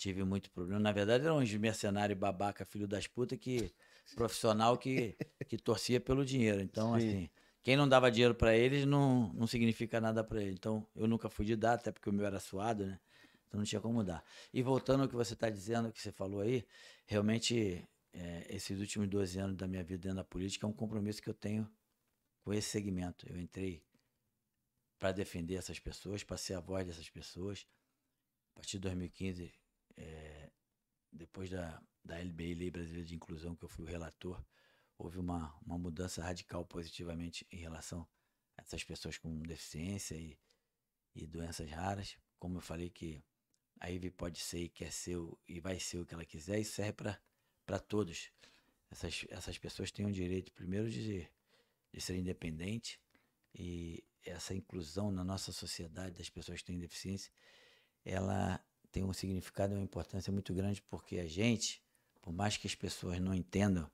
[0.00, 0.80] tive muito problema.
[0.80, 3.70] Na verdade, eram uns mercenários babaca, filho das putas, que
[4.16, 5.14] profissional que,
[5.46, 6.62] que torcia pelo dinheiro.
[6.62, 7.08] Então, Sim.
[7.08, 7.30] assim,
[7.62, 10.52] quem não dava dinheiro para eles não, não significa nada para ele.
[10.52, 12.98] Então, eu nunca fui de dar, até porque o meu era suado, né?
[13.50, 14.24] Então não tinha como mudar.
[14.54, 16.64] E voltando ao que você está dizendo, que você falou aí,
[17.04, 21.20] realmente é, esses últimos 12 anos da minha vida dentro da política é um compromisso
[21.20, 21.68] que eu tenho
[22.44, 23.28] com esse segmento.
[23.28, 23.84] Eu entrei
[25.00, 27.66] para defender essas pessoas, para ser a voz dessas pessoas.
[28.52, 29.52] A partir de 2015,
[29.96, 30.50] é,
[31.10, 34.40] depois da, da LBI, Lei Brasileira de Inclusão, que eu fui o relator,
[34.96, 38.06] houve uma, uma mudança radical positivamente em relação
[38.56, 40.38] a essas pessoas com deficiência e,
[41.16, 42.16] e doenças raras.
[42.38, 43.24] Como eu falei que
[43.80, 45.16] a Ivy pode ser e quer ser
[45.48, 46.92] e vai ser o que ela quiser, e serve
[47.64, 48.30] para todos.
[48.90, 51.26] Essas, essas pessoas têm o direito, primeiro, de,
[51.92, 53.00] de ser independente
[53.54, 57.32] e essa inclusão na nossa sociedade das pessoas que têm deficiência,
[58.04, 58.62] ela
[58.92, 61.82] tem um significado e uma importância muito grande porque a gente,
[62.20, 63.90] por mais que as pessoas não entendam,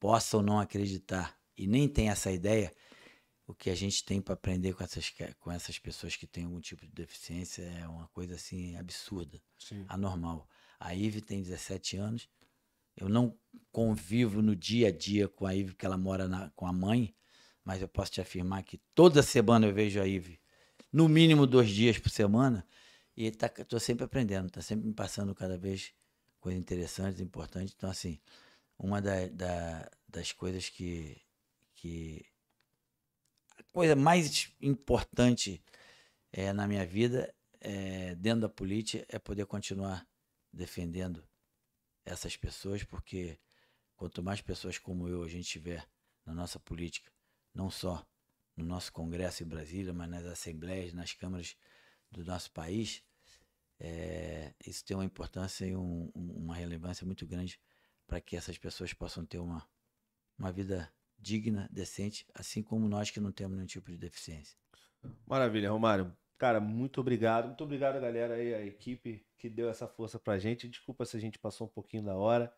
[0.00, 2.72] possam não acreditar e nem tenham essa ideia,
[3.46, 6.60] o que a gente tem para aprender com essas, com essas pessoas que têm algum
[6.60, 9.84] tipo de deficiência é uma coisa assim absurda, Sim.
[9.88, 10.48] anormal.
[10.80, 12.28] A Ive tem 17 anos.
[12.96, 13.38] Eu não
[13.70, 17.14] convivo no dia a dia com a Ive, porque ela mora na, com a mãe,
[17.64, 20.40] mas eu posso te afirmar que toda semana eu vejo a Ive,
[20.92, 22.66] no mínimo dois dias por semana,
[23.16, 25.92] e tá, tô sempre aprendendo, tá sempre me passando cada vez
[26.40, 27.74] coisas interessantes, importantes.
[27.76, 28.18] Então, assim,
[28.78, 31.20] uma da, da, das coisas que,
[31.74, 32.24] que
[33.76, 35.62] coisa mais importante
[36.32, 40.08] é, na minha vida, é, dentro da política, é poder continuar
[40.50, 41.22] defendendo
[42.02, 43.38] essas pessoas, porque
[43.94, 45.86] quanto mais pessoas como eu a gente tiver
[46.24, 47.12] na nossa política,
[47.52, 48.02] não só
[48.56, 51.54] no nosso Congresso em Brasília, mas nas assembleias, nas câmaras
[52.10, 53.04] do nosso país,
[53.78, 57.60] é, isso tem uma importância e um, uma relevância muito grande
[58.06, 59.68] para que essas pessoas possam ter uma,
[60.38, 64.56] uma vida digna, decente, assim como nós que não temos nenhum tipo de deficiência.
[65.26, 66.14] Maravilha, Romário.
[66.38, 67.46] Cara, muito obrigado.
[67.46, 70.68] Muito obrigado, galera, aí, a equipe que deu essa força pra gente.
[70.68, 72.52] Desculpa se a gente passou um pouquinho da hora,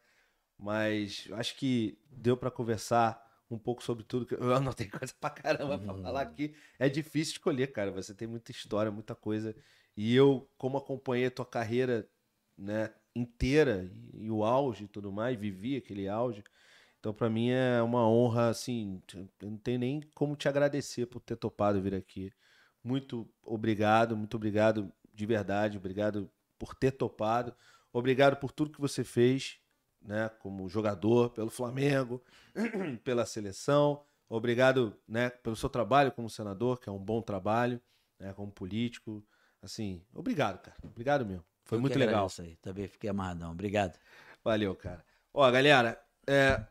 [0.58, 4.26] mas acho que deu para conversar um pouco sobre tudo.
[4.34, 5.84] Eu anotei coisa pra caramba uhum.
[5.84, 6.54] pra falar aqui.
[6.78, 7.90] É difícil escolher, cara.
[7.92, 9.54] Você tem muita história, muita coisa.
[9.96, 12.08] E eu, como acompanhei a tua carreira
[12.56, 16.42] né, inteira e, e o auge e tudo mais, vivi aquele auge.
[16.98, 21.20] Então, para mim é uma honra, assim, eu não tenho nem como te agradecer por
[21.20, 22.32] ter topado vir aqui.
[22.82, 27.54] Muito obrigado, muito obrigado de verdade, obrigado por ter topado,
[27.92, 29.60] obrigado por tudo que você fez,
[30.00, 32.22] né, como jogador, pelo Flamengo,
[33.04, 37.80] pela seleção, obrigado, né, pelo seu trabalho como senador, que é um bom trabalho,
[38.18, 39.24] né, como político,
[39.62, 41.44] assim, obrigado, cara, obrigado mesmo.
[41.68, 42.26] Foi eu muito legal.
[42.38, 42.56] Aí.
[42.56, 43.52] Também fiquei amarradão.
[43.52, 43.98] Obrigado.
[44.42, 45.04] Valeu, cara.
[45.34, 46.64] Ó, galera, é,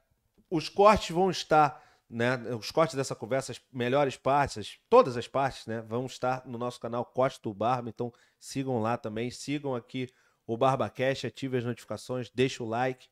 [0.50, 2.38] os cortes vão estar, né?
[2.56, 5.82] Os cortes dessa conversa, as melhores partes, as, todas as partes, né?
[5.82, 7.90] Vão estar no nosso canal Corte do Barba.
[7.90, 9.30] Então sigam lá também.
[9.30, 10.10] Sigam aqui
[10.46, 13.08] o BarbaCast, ative as notificações, deixa o like.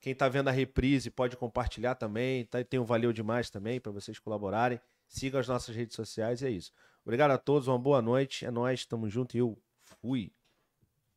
[0.00, 2.44] Quem tá vendo a reprise pode compartilhar também.
[2.44, 2.62] Tá?
[2.62, 4.80] Tem um Valeu Demais também para vocês colaborarem.
[5.08, 6.72] Siga as nossas redes sociais é isso.
[7.04, 8.44] Obrigado a todos, uma boa noite.
[8.44, 10.32] É nóis, tamo junto e eu fui.